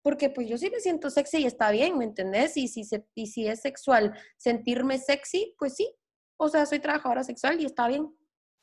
porque 0.03 0.31
pues 0.31 0.49
yo 0.49 0.59
sí 0.59 0.71
me 0.71 0.81
siento 0.81 1.11
sexy 1.11 1.38
y 1.38 1.47
está 1.47 1.71
bien, 1.71 1.99
¿me 1.99 2.05
entendés? 2.05 2.57
Y 2.57 2.68
si, 2.68 2.85
se, 2.85 3.07
y 3.14 3.29
si 3.29 3.47
es 3.47 3.61
sexual 3.61 4.16
sentirme 4.37 4.99
sexy, 4.99 5.55
pues 5.59 5.75
sí, 5.77 5.92
o 6.37 6.49
sea, 6.49 6.66
soy 6.66 6.81
trabajadora 6.81 7.25
sexual 7.25 7.61
y 7.61 7.64
está 7.64 7.87
bien. 7.88 8.12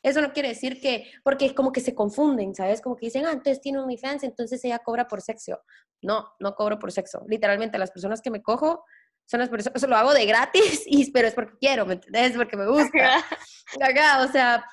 Eso 0.02 0.22
no 0.22 0.32
quiere 0.32 0.50
decir 0.50 0.80
que, 0.80 1.12
porque 1.24 1.46
es 1.46 1.54
como 1.54 1.72
que 1.72 1.82
se 1.82 1.94
confunden, 1.94 2.56
¿sabes? 2.56 2.82
Como 2.82 2.96
que 2.96 3.08
dicen, 3.08 3.26
ah, 3.26 3.32
entonces 3.32 3.60
tiene 3.60 3.80
OnlyFans, 3.80 4.24
entonces 4.24 4.64
ella 4.64 4.80
cobra 4.80 5.08
por 5.08 5.22
sexo. 5.22 5.62
No, 6.02 6.34
no 6.40 6.56
cobro 6.56 6.80
por 6.80 6.92
sexo. 6.92 7.24
Literalmente, 7.28 7.78
las 7.78 7.92
personas 7.92 8.22
que 8.22 8.32
me 8.32 8.42
cojo 8.42 8.86
son 9.30 9.42
las 9.42 9.50
personas, 9.50 9.76
eso 9.76 9.88
lo 9.88 9.96
hago 9.96 10.14
de 10.14 10.26
gratis, 10.26 10.84
y, 10.88 11.12
pero 11.12 11.28
es 11.28 11.36
porque 11.36 11.58
quiero, 11.60 11.86
¿me 11.86 11.94
entiendes? 11.94 12.36
Porque 12.36 12.58
me 12.58 12.66
gusta. 12.68 13.18
Acá, 13.82 14.24
o 14.24 14.32
sea, 14.32 14.66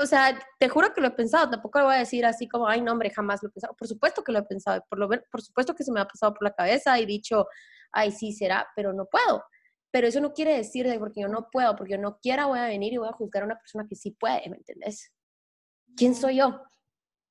o 0.00 0.06
sea, 0.06 0.38
te 0.58 0.68
juro 0.68 0.92
que 0.92 1.00
lo 1.00 1.08
he 1.08 1.12
pensado, 1.12 1.50
tampoco 1.50 1.80
lo 1.80 1.86
voy 1.86 1.96
a 1.96 1.98
decir 1.98 2.24
así 2.24 2.46
como, 2.46 2.68
ay, 2.68 2.82
no, 2.82 2.92
hombre, 2.92 3.10
jamás 3.10 3.42
lo 3.42 3.48
he 3.48 3.52
pensado. 3.52 3.74
Por 3.74 3.88
supuesto 3.88 4.22
que 4.22 4.30
lo 4.30 4.38
he 4.38 4.44
pensado, 4.44 4.84
por, 4.88 4.98
lo, 4.98 5.08
por 5.08 5.42
supuesto 5.42 5.74
que 5.74 5.82
se 5.82 5.90
me 5.90 6.00
ha 6.00 6.06
pasado 6.06 6.34
por 6.34 6.44
la 6.44 6.54
cabeza 6.54 7.00
y 7.00 7.06
dicho, 7.06 7.46
ay, 7.90 8.12
sí, 8.12 8.32
será, 8.32 8.68
pero 8.76 8.92
no 8.92 9.06
puedo. 9.06 9.42
Pero 9.92 10.08
eso 10.08 10.20
no 10.20 10.32
quiere 10.32 10.56
decir 10.56 10.88
de 10.88 10.98
porque 10.98 11.20
yo 11.20 11.28
no 11.28 11.50
puedo, 11.50 11.76
porque 11.76 11.92
yo 11.92 11.98
no 11.98 12.18
quiera 12.18 12.46
voy 12.46 12.58
a 12.58 12.66
venir 12.66 12.94
y 12.94 12.96
voy 12.96 13.08
a 13.08 13.12
juzgar 13.12 13.42
a 13.42 13.46
una 13.46 13.58
persona 13.58 13.86
que 13.86 13.94
sí 13.94 14.10
puede, 14.12 14.48
¿me 14.48 14.56
entiendes? 14.56 15.12
¿Quién 15.96 16.14
soy 16.14 16.38
yo 16.38 16.62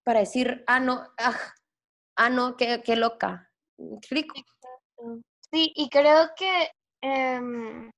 para 0.04 0.20
decir, 0.20 0.64
ah, 0.68 0.80
no, 0.80 1.08
ah, 1.18 1.38
ah 2.16 2.30
no, 2.30 2.56
qué, 2.56 2.82
qué 2.84 2.96
loca? 2.96 3.52
explico? 3.98 4.36
Sí, 5.52 5.74
y 5.76 5.90
creo 5.90 6.30
que 6.36 6.70
em, 7.02 7.92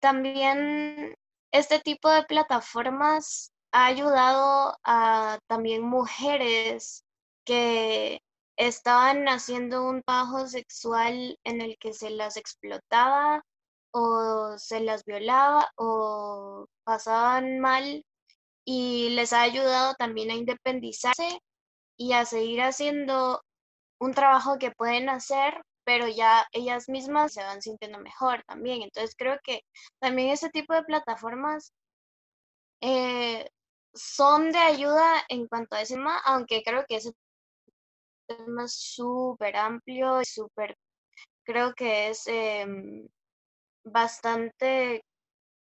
también 0.00 1.14
este 1.50 1.80
tipo 1.80 2.10
de 2.10 2.24
plataformas 2.24 3.52
ha 3.72 3.86
ayudado 3.86 4.76
a 4.84 5.38
también 5.48 5.82
mujeres 5.82 7.04
que 7.46 8.20
estaban 8.56 9.28
haciendo 9.28 9.88
un 9.88 10.02
trabajo 10.02 10.46
sexual 10.46 11.38
en 11.44 11.60
el 11.60 11.76
que 11.78 11.92
se 11.92 12.10
las 12.10 12.36
explotaba 12.36 13.42
o 13.94 14.58
se 14.58 14.80
las 14.80 15.04
violaba 15.04 15.70
o 15.76 16.66
pasaban 16.84 17.60
mal 17.60 18.04
y 18.64 19.10
les 19.10 19.32
ha 19.32 19.42
ayudado 19.42 19.94
también 19.94 20.30
a 20.30 20.34
independizarse 20.34 21.38
y 21.96 22.12
a 22.14 22.24
seguir 22.26 22.62
haciendo 22.62 23.42
un 24.00 24.12
trabajo 24.14 24.58
que 24.58 24.72
pueden 24.72 25.08
hacer, 25.10 25.62
pero 25.84 26.08
ya 26.08 26.46
ellas 26.52 26.88
mismas 26.88 27.34
se 27.34 27.44
van 27.44 27.62
sintiendo 27.62 28.00
mejor 28.00 28.42
también. 28.46 28.82
Entonces 28.82 29.14
creo 29.16 29.38
que 29.44 29.62
también 30.00 30.30
ese 30.30 30.50
tipo 30.50 30.74
de 30.74 30.82
plataformas 30.84 31.72
eh, 32.80 33.48
son 33.94 34.50
de 34.52 34.58
ayuda 34.58 35.24
en 35.28 35.46
cuanto 35.46 35.76
a 35.76 35.82
ese 35.82 35.94
tema, 35.94 36.18
aunque 36.24 36.62
creo 36.64 36.84
que 36.88 36.96
ese 36.96 37.12
tema 38.26 38.64
es 38.64 38.74
súper 38.74 39.56
amplio 39.56 40.20
y 40.20 40.24
súper, 40.24 40.76
creo 41.44 41.74
que 41.74 42.08
es 42.10 42.26
em, 42.26 43.08
bastante 43.84 45.04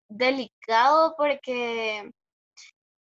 delicado 0.09 1.15
porque 1.17 2.11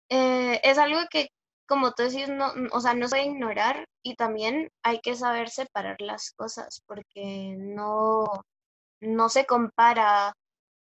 eh, 0.10 0.60
es 0.64 0.78
algo 0.78 1.00
que, 1.10 1.30
como 1.68 1.92
tú 1.94 2.04
decís, 2.04 2.30
no, 2.30 2.54
o 2.72 2.80
sea, 2.80 2.94
no 2.94 3.08
se 3.08 3.18
puede 3.18 3.30
ignorar 3.30 3.86
y 4.04 4.16
también 4.16 4.70
hay 4.84 5.00
que 5.00 5.16
saber 5.16 5.50
separar 5.50 6.00
las 6.00 6.32
cosas 6.32 6.82
porque 6.86 7.56
no, 7.58 8.26
no 9.02 9.30
se 9.30 9.46
compara 9.46 10.34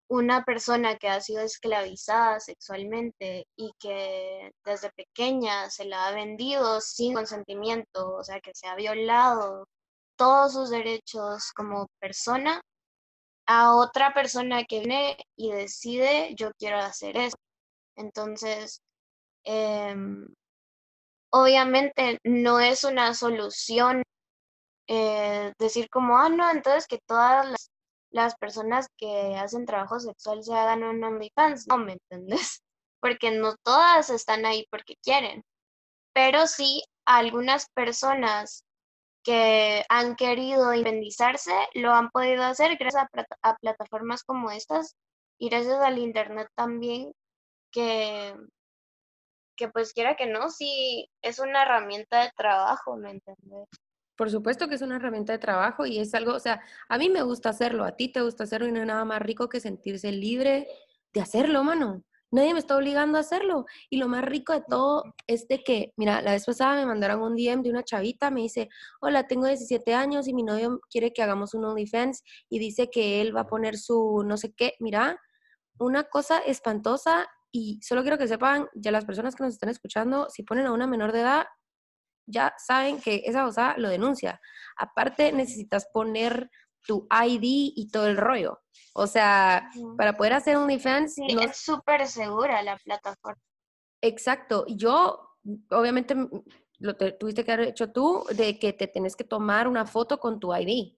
una 0.10 0.43
persona 0.45 0.97
que 0.97 1.10
ha 1.10 1.19
sido 1.19 1.41
esclavizada 1.41 2.39
sexualmente 2.39 3.45
y 3.58 3.71
que 3.80 4.52
desde 4.63 4.89
pequeña 4.91 5.69
se 5.69 5.86
la 5.86 6.08
ha 6.08 6.12
vendido 6.12 6.80
sin 6.80 7.13
consentimiento, 7.13 8.15
o 8.15 8.23
sea, 8.23 8.39
que 8.39 8.54
se 8.54 8.67
ha 8.67 8.76
violado 8.76 9.67
todos 10.15 10.54
sus 10.54 10.69
derechos 10.69 11.52
como 11.54 11.88
persona 12.00 12.62
a 13.48 13.76
otra 13.76 14.14
persona 14.14 14.66
que 14.66 14.80
viene 14.80 15.18
y 15.38 15.52
decide, 15.52 16.36
yo 16.36 16.52
quiero 16.60 16.78
hacer 16.80 17.18
eso. 17.18 17.38
Entonces, 17.96 18.82
em, 19.46 20.28
obviamente 21.32 22.20
no 22.24 22.60
es 22.60 22.84
una 22.84 23.14
solución 23.14 24.04
eh, 24.88 25.54
decir 25.60 25.90
como, 25.90 26.18
ah, 26.18 26.30
no, 26.30 26.50
entonces 26.52 26.88
que 26.88 27.00
todas 27.06 27.70
las, 28.12 28.36
personas 28.38 28.88
que 28.98 29.36
hacen 29.38 29.66
trabajo 29.66 30.00
sexual 30.00 30.44
se 30.44 30.54
hagan 30.54 30.84
un 30.84 31.04
OnlyFans. 31.04 31.68
No, 31.68 31.78
¿me 31.78 31.94
entiendes? 31.94 32.62
Porque 33.02 33.32
no 33.32 33.56
todas 33.64 34.10
están 34.10 34.46
ahí 34.46 34.66
porque 34.72 34.96
quieren. 35.04 35.44
Pero 36.14 36.48
sí, 36.48 36.84
algunas 37.06 37.70
personas 37.76 38.64
que 39.28 39.84
han 39.90 40.16
querido 40.16 40.74
independizarse 40.74 41.52
lo 41.74 41.92
han 41.92 42.10
podido 42.12 42.44
hacer 42.44 42.78
gracias 42.78 43.10
a, 43.42 43.58
plataformas 43.58 44.24
como 44.24 44.52
estas 44.52 44.96
y 45.38 45.50
gracias 45.50 45.82
al 45.82 45.98
Internet 45.98 46.48
también, 46.56 47.12
que, 47.70 48.34
que 49.58 49.68
pues 49.68 49.92
quiera 49.92 50.16
que 50.16 50.28
no, 50.28 50.50
sí 50.50 51.10
es 51.22 51.40
una 51.40 51.63
herramienta 51.63 52.24
de 52.24 52.32
trabajo, 52.38 52.96
¿me 52.96 53.12
entiendes? 53.12 53.68
Por 54.16 54.32
supuesto 54.32 54.70
que 54.70 54.76
es 54.76 54.82
una 54.82 54.96
herramienta 54.96 55.34
de 55.34 55.40
trabajo 55.40 55.86
y 55.86 56.00
es 56.00 56.13
algo, 56.16 56.34
o 56.34 56.40
sea, 56.40 56.62
a 56.88 56.98
mí 56.98 57.10
me 57.10 57.22
gusta 57.22 57.50
hacerlo, 57.50 57.84
a 57.84 57.98
ti 57.98 58.08
te 58.08 58.22
gusta 58.22 58.46
hacerlo 58.46 58.70
y 58.70 58.72
no 58.72 58.80
hay 58.80 58.86
nada 58.86 59.04
más 59.04 59.22
rico 59.22 59.50
que 59.50 59.60
sentirse 59.60 60.10
libre 60.13 60.70
de 61.12 61.20
hacerlo, 61.20 61.66
mano. 61.66 62.02
Nadie 62.32 62.54
me 62.54 62.60
está 62.60 62.76
obligando 62.76 63.18
a 63.18 63.22
hacerlo. 63.22 63.66
Y 63.90 63.98
lo 63.98 64.08
más 64.08 64.24
rico 64.24 64.54
de 64.54 64.63
todo 64.68 65.04
es 65.28 65.48
de 65.48 65.63
que, 65.63 65.94
mira, 65.98 66.22
la 66.22 66.32
vez 66.32 66.46
pasada 66.46 66.76
me 66.76 66.86
mandaron 66.86 67.22
un 67.22 67.36
DM 67.36 67.63
de 67.63 67.70
una 67.70 67.84
chavita, 67.84 68.32
me 68.32 68.42
dice, 68.42 68.70
hola, 69.00 69.28
tengo 69.28 69.48
17 69.48 69.94
años 69.94 70.28
y 70.28 70.34
mi 70.34 70.44
novio 70.44 70.80
quiere 70.90 71.13
que 71.13 71.24
hagamos 71.24 71.54
un 71.54 71.66
OnlyFans 71.66 72.24
y 72.50 72.60
dice 72.60 72.90
que 72.90 73.22
él 73.22 73.36
va 73.36 73.42
a 73.42 73.48
poner 73.48 73.78
su 73.78 74.24
no 74.26 74.38
sé 74.38 74.54
qué. 74.54 74.74
Mira, 74.80 75.20
una 75.80 76.04
cosa 76.04 76.40
espantosa 76.40 77.28
y 77.52 77.80
solo 77.82 78.02
quiero 78.02 78.18
que 78.18 78.28
sepan, 78.28 78.68
ya 78.76 78.92
las 78.92 79.06
personas 79.06 79.36
que 79.36 79.44
nos 79.44 79.54
están 79.54 79.70
escuchando, 79.70 80.30
si 80.30 80.44
ponen 80.44 80.66
a 80.66 80.74
una 80.74 80.88
menor 80.88 81.12
de 81.12 81.22
edad, 81.22 81.46
ya 82.28 82.54
saben 82.58 83.00
que 83.00 83.24
esa 83.26 83.44
cosa 83.46 83.76
lo 83.78 83.90
denuncia. 83.90 84.42
Aparte, 84.78 85.32
necesitas 85.32 85.88
poner 85.94 86.50
tu 86.86 87.08
ID 87.10 87.74
y 87.76 87.90
todo 87.92 88.08
el 88.08 88.18
rollo. 88.18 88.60
O 88.94 89.08
sea, 89.08 89.70
para 89.98 90.18
poder 90.18 90.34
hacer 90.34 90.56
OnlyFans... 90.56 91.16
Sí, 91.16 91.28
es 91.42 91.58
súper 91.58 92.08
segura 92.08 92.62
la 92.63 92.78
plataforma. 92.78 93.42
Exacto. 94.02 94.66
Yo, 94.68 95.38
obviamente, 95.70 96.16
lo 96.80 96.96
tuviste 96.96 97.44
que 97.44 97.52
haber 97.52 97.70
hecho 97.70 97.92
tú, 97.92 98.26
de 98.32 98.58
que 98.60 98.74
te 98.74 98.88
tenés 98.88 99.16
que 99.16 99.24
tomar 99.24 99.68
una 99.68 99.86
foto 99.86 100.20
con 100.20 100.40
tu 100.40 100.56
ID 100.56 100.96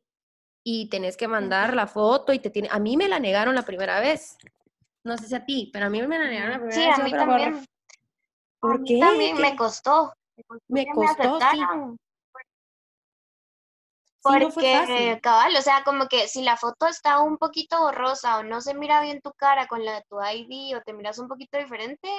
y 0.63 0.89
tenés 0.89 1.17
que 1.17 1.27
mandar 1.27 1.75
la 1.75 1.87
foto 1.87 2.33
y 2.33 2.39
te 2.39 2.49
tiene... 2.49 2.69
A 2.71 2.79
mí 2.79 2.95
me 2.97 3.07
la 3.07 3.19
negaron 3.19 3.55
la 3.55 3.63
primera 3.63 3.99
vez. 3.99 4.37
No 5.03 5.17
sé 5.17 5.27
si 5.27 5.35
a 5.35 5.45
ti, 5.45 5.69
pero 5.73 5.87
a 5.87 5.89
mí 5.89 6.01
me 6.01 6.19
la 6.19 6.25
negaron 6.25 6.51
la 6.51 6.59
primera 6.59 6.87
vez. 6.87 6.95
Sí, 6.95 7.01
a 7.01 7.03
mí 7.03 7.11
también. 7.11 7.65
¿Por 8.59 8.83
qué? 8.83 8.99
también 8.99 9.37
me 9.37 9.55
costó. 9.55 10.13
Me 10.67 10.85
costó, 10.87 11.39
sí. 11.39 11.59
Porque, 14.21 15.19
cabal, 15.23 15.55
o 15.55 15.61
sea, 15.61 15.83
como 15.83 16.07
que 16.07 16.27
si 16.27 16.41
la 16.41 16.57
foto 16.57 16.87
está 16.87 17.21
un 17.21 17.37
poquito 17.37 17.79
borrosa 17.79 18.39
o 18.39 18.43
no 18.43 18.61
se 18.61 18.73
mira 18.73 19.01
bien 19.01 19.21
tu 19.21 19.31
cara 19.33 19.67
con 19.67 19.85
la 19.85 19.95
de 19.95 20.03
tu 20.09 20.17
ID 20.21 20.75
o 20.77 20.81
te 20.81 20.93
miras 20.93 21.19
un 21.19 21.27
poquito 21.27 21.57
diferente, 21.57 22.09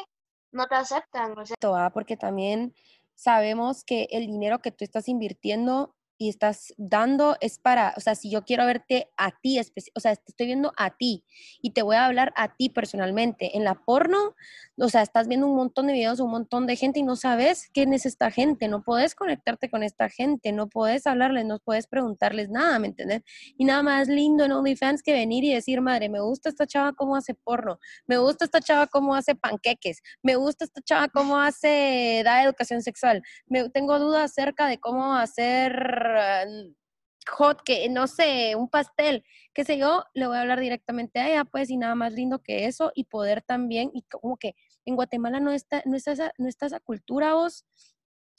no 0.53 0.67
te 0.67 0.77
aceptan. 0.77 1.39
O 1.39 1.45
sea. 1.45 1.91
Porque 1.93 2.17
también 2.17 2.75
sabemos 3.15 3.85
que 3.85 4.09
el 4.11 4.27
dinero 4.27 4.61
que 4.61 4.73
tú 4.73 4.85
estás 4.85 5.09
invirtiendo 5.09 5.95
y 6.21 6.29
estás 6.29 6.75
dando 6.77 7.39
es 7.41 7.59
para, 7.59 7.95
o 7.97 8.01
sea, 8.01 8.15
si 8.15 8.31
yo 8.31 8.45
quiero 8.45 8.67
verte 8.67 9.09
a 9.17 9.31
ti, 9.31 9.59
o 9.95 10.01
sea, 10.01 10.15
te 10.15 10.25
estoy 10.29 10.49
viendo 10.49 10.71
a 10.77 10.91
ti 10.91 11.25
y 11.63 11.71
te 11.71 11.81
voy 11.81 11.97
a 11.97 12.05
hablar 12.05 12.35
a 12.37 12.55
ti 12.55 12.69
personalmente. 12.69 13.57
En 13.57 13.65
la 13.65 13.75
porno, 13.75 14.37
o 14.77 14.89
sea, 14.91 15.01
estás 15.01 15.29
viendo 15.29 15.47
un 15.47 15.57
montón 15.57 15.87
de 15.87 15.95
videos, 15.95 16.21
un 16.21 16.31
montón 16.31 16.67
de 16.67 16.77
gente 16.77 17.01
y 17.01 17.05
no 17.05 17.17
sabes 17.17 17.71
quién 17.73 17.95
es 17.95 18.05
esta 18.05 18.31
gente, 18.31 18.69
no 18.69 18.83
puedes 18.83 19.15
conectarte 19.15 19.71
con 19.71 19.83
esta 19.83 20.11
gente, 20.11 20.53
no 20.53 20.69
puedes 20.69 21.07
hablarles, 21.07 21.47
no 21.47 21.59
puedes 21.59 21.87
preguntarles 21.87 22.51
nada, 22.51 22.79
¿me 22.79 22.89
entiendes? 22.89 23.23
Y 23.57 23.65
nada 23.65 23.83
más 23.83 24.09
lindo 24.09 24.45
en 24.45 24.53
OnlyFans 24.53 25.03
que 25.03 25.15
venir 25.15 25.43
y 25.45 25.55
decir, 25.55 25.81
madre, 25.81 26.11
me 26.11 26.21
gusta 26.21 26.51
esta 26.51 26.67
chava 26.67 26.93
cómo 26.93 27.17
hace 27.17 27.33
porno, 27.33 27.79
me 28.07 28.19
gusta 28.19 28.45
esta 28.45 28.61
chava 28.61 28.89
cómo 28.89 29.15
hace 29.15 29.35
panqueques, 29.37 30.03
me 30.23 30.37
gusta 30.37 30.67
esta 30.67 30.83
chava 30.83 31.09
cómo 31.09 31.39
hace, 31.39 32.21
da 32.27 32.45
educación 32.45 32.83
sexual, 32.83 33.23
me, 33.47 33.71
tengo 33.71 33.99
dudas 33.99 34.33
acerca 34.33 34.67
de 34.67 34.79
cómo 34.79 35.15
hacer 35.15 36.10
hot, 37.29 37.63
que 37.63 37.89
no 37.89 38.07
sé, 38.07 38.57
un 38.57 38.69
pastel, 38.69 39.25
qué 39.55 39.65
sé 39.65 39.79
yo, 39.79 40.05
le 40.15 40.27
voy 40.27 40.37
a 40.37 40.41
hablar 40.41 40.61
directamente 40.61 41.21
a 41.21 41.29
ella, 41.29 41.45
pues, 41.45 41.71
y 41.71 41.77
nada 41.77 41.95
más 41.95 42.13
lindo 42.15 42.41
que 42.43 42.67
eso, 42.67 42.93
y 42.95 43.05
poder 43.05 43.43
también, 43.43 43.91
y 43.95 44.03
como 44.03 44.37
que 44.37 44.55
en 44.85 44.97
Guatemala 44.97 45.41
no 45.41 45.53
está, 45.53 45.83
no 45.87 45.97
está, 45.97 46.13
esa, 46.13 46.33
no 46.39 46.49
está 46.49 46.67
esa 46.67 46.81
cultura 46.81 47.35
vos, 47.35 47.65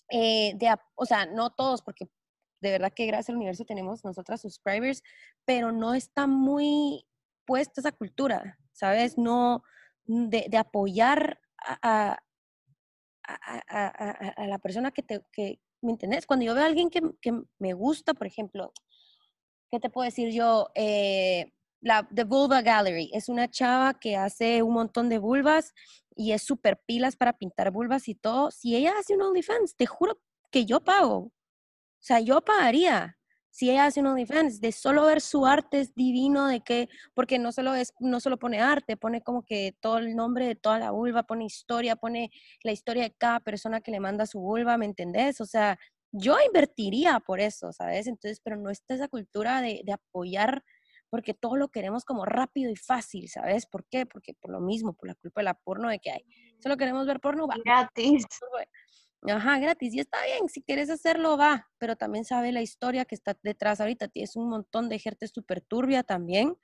eh, 0.10 0.54
de, 0.56 0.76
o 0.96 1.06
sea, 1.06 1.26
no 1.26 1.52
todos, 1.52 1.82
porque 1.82 2.10
de 2.62 2.72
verdad 2.72 2.94
que 2.94 3.06
gracias 3.06 3.30
al 3.30 3.38
universo 3.38 3.66
tenemos 3.66 4.04
nosotras 4.04 4.42
subscribers, 4.42 5.02
pero 5.46 5.72
no 5.72 5.94
está 5.94 6.28
muy 6.28 7.06
puesta 7.46 7.82
esa 7.82 7.92
cultura, 7.92 8.58
¿sabes? 8.72 9.18
No, 9.18 9.64
de, 10.06 10.46
de 10.50 10.58
apoyar 10.58 11.40
a, 11.58 12.12
a, 12.12 12.20
a, 13.24 13.88
a, 14.44 14.48
la 14.48 14.60
persona 14.60 14.92
que, 14.92 15.04
te, 15.04 15.22
que, 15.32 15.60
¿me 15.82 15.92
entendés? 15.92 16.26
Cuando 16.26 16.46
yo 16.46 16.54
veo 16.54 16.64
a 16.64 16.68
alguien 16.68 16.90
que, 16.90 17.02
que 17.22 17.34
me 17.60 17.74
gusta, 17.74 18.14
por 18.14 18.28
ejemplo, 18.28 18.72
¿qué 19.72 19.80
te 19.80 19.90
puedo 19.90 20.06
decir 20.06 20.32
yo? 20.32 20.70
Eh, 20.76 21.52
la 21.82 22.08
The 22.14 22.26
Vulva 22.26 22.62
Gallery 22.62 23.10
es 23.14 23.30
una 23.30 23.50
chava 23.50 23.96
que 24.00 24.16
hace 24.16 24.62
un 24.62 24.74
montón 24.74 25.10
de 25.10 25.18
vulvas 25.18 25.74
y 26.16 26.34
es 26.34 26.44
súper 26.44 26.80
pilas 26.86 27.16
para 27.16 27.34
pintar 27.34 27.72
vulvas 27.72 28.08
y 28.08 28.16
todo. 28.16 28.52
Si 28.52 28.76
ella 28.76 28.94
hace 29.00 29.16
un 29.16 29.24
OnlyFans, 29.24 29.76
te 29.76 29.88
juro 29.88 30.20
que 30.52 30.66
yo 30.66 30.82
pago. 30.84 31.18
O 31.18 32.04
sea, 32.04 32.20
yo 32.20 32.42
pagaría 32.42 33.18
si 33.52 33.70
ella 33.70 33.86
hace 33.86 34.00
un 34.00 34.08
OnlyFans, 34.08 34.62
de 34.62 34.72
solo 34.72 35.06
ver 35.06 35.22
su 35.22 35.46
arte 35.46 35.82
es 35.82 35.94
divino, 35.94 36.48
de 36.48 36.62
que, 36.62 36.90
porque 37.14 37.38
no 37.38 37.52
solo, 37.52 37.76
es, 37.76 37.94
no 38.00 38.20
solo 38.20 38.40
pone 38.40 38.60
arte, 38.62 38.98
pone 38.98 39.22
como 39.22 39.44
que 39.44 39.76
todo 39.80 39.98
el 39.98 40.16
nombre 40.16 40.48
de 40.48 40.56
toda 40.56 40.80
la 40.80 40.92
vulva, 40.92 41.24
pone 41.24 41.46
historia, 41.46 41.96
pone 41.98 42.32
la 42.64 42.72
historia 42.72 43.04
de 43.04 43.12
cada 43.12 43.42
persona 43.42 43.82
que 43.82 43.92
le 43.92 44.00
manda 44.00 44.26
su 44.26 44.40
vulva, 44.40 44.78
¿me 44.78 44.86
entendés? 44.86 45.42
O 45.42 45.46
sea, 45.46 45.78
yo 46.12 46.38
invertiría 46.46 47.20
por 47.20 47.42
eso, 47.42 47.72
¿sabes? 47.74 48.08
Entonces, 48.08 48.40
pero 48.44 48.56
no 48.58 48.70
está 48.70 48.96
esa 48.96 49.08
cultura 49.10 49.62
de, 49.62 49.82
de 49.84 49.94
apoyar 49.94 50.64
porque 51.12 51.34
todo 51.34 51.58
lo 51.58 51.68
queremos 51.68 52.06
como 52.06 52.26
rápido 52.26 52.72
y 52.72 52.78
fácil, 52.78 53.28
¿sabes? 53.28 53.66
¿Por 53.66 53.86
qué? 53.86 54.06
Porque 54.06 54.34
por 54.34 54.50
lo 54.50 54.62
mismo, 54.62 54.94
por 54.94 55.10
la 55.10 55.16
culpa 55.16 55.42
de 55.42 55.46
la 55.46 55.54
porno 55.54 55.90
de 55.90 56.00
que 56.00 56.10
hay. 56.10 56.26
Solo 56.64 56.78
queremos 56.78 57.06
ver 57.06 57.20
porno, 57.20 57.48
va. 57.48 57.56
Gratis. 57.64 58.26
Ajá, 59.28 59.60
gratis. 59.60 59.94
Y 59.94 60.00
está 60.00 60.18
bien, 60.26 60.50
si 60.50 60.64
quieres 60.64 60.90
hacerlo, 60.90 61.38
va. 61.38 61.70
Pero 61.78 61.96
también 61.96 62.26
sabe 62.26 62.52
la 62.52 62.62
historia 62.62 63.06
que 63.06 63.16
está 63.16 63.38
detrás 63.44 63.80
ahorita. 63.80 64.08
Tienes 64.08 64.36
un 64.36 64.50
montón 64.50 64.90
de 64.90 65.00
gente 65.00 65.28
súper 65.28 65.62
turbia 65.62 66.04
también, 66.04 66.58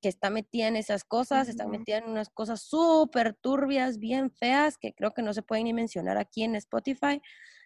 que 0.00 0.08
está 0.08 0.30
metida 0.30 0.68
en 0.68 0.76
esas 0.76 1.04
cosas, 1.04 1.48
está 1.48 1.66
metida 1.66 1.98
en 1.98 2.04
unas 2.04 2.30
cosas 2.30 2.62
súper 2.62 3.34
turbias, 3.34 3.98
bien 3.98 4.30
feas, 4.30 4.78
que 4.78 4.94
creo 4.94 5.12
que 5.12 5.22
no 5.22 5.34
se 5.34 5.42
pueden 5.42 5.64
ni 5.64 5.72
mencionar 5.72 6.16
aquí 6.16 6.44
en 6.44 6.54
Spotify. 6.56 7.20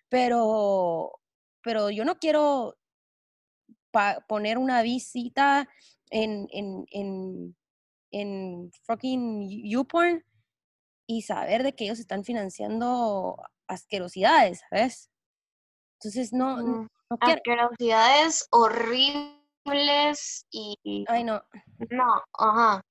Pero, 0.08 1.12
pero 1.62 1.90
yo 1.90 2.04
no 2.04 2.18
quiero 2.18 2.76
poner 4.28 4.56
una 4.56 4.82
visita 4.82 5.68
en, 6.10 6.48
en, 6.52 6.86
en, 6.92 7.56
en 8.12 8.70
fucking 8.84 9.68
YouPorn 9.68 10.24
y 11.06 11.22
saber 11.22 11.62
de 11.62 11.74
que 11.74 11.84
ellos 11.84 11.98
están 11.98 12.24
financiando 12.24 13.36
asquerosidades, 13.70 14.62
¿sabes? 14.68 15.10
Entonces, 15.98 16.32
no, 16.32 16.62
no 16.62 16.88
Asquerosidades 17.20 18.46
horribles 18.50 20.46
y... 20.50 21.04
Ay, 21.08 21.24
no. 21.24 21.42
No, 21.90 22.22
ajá. 22.38 22.82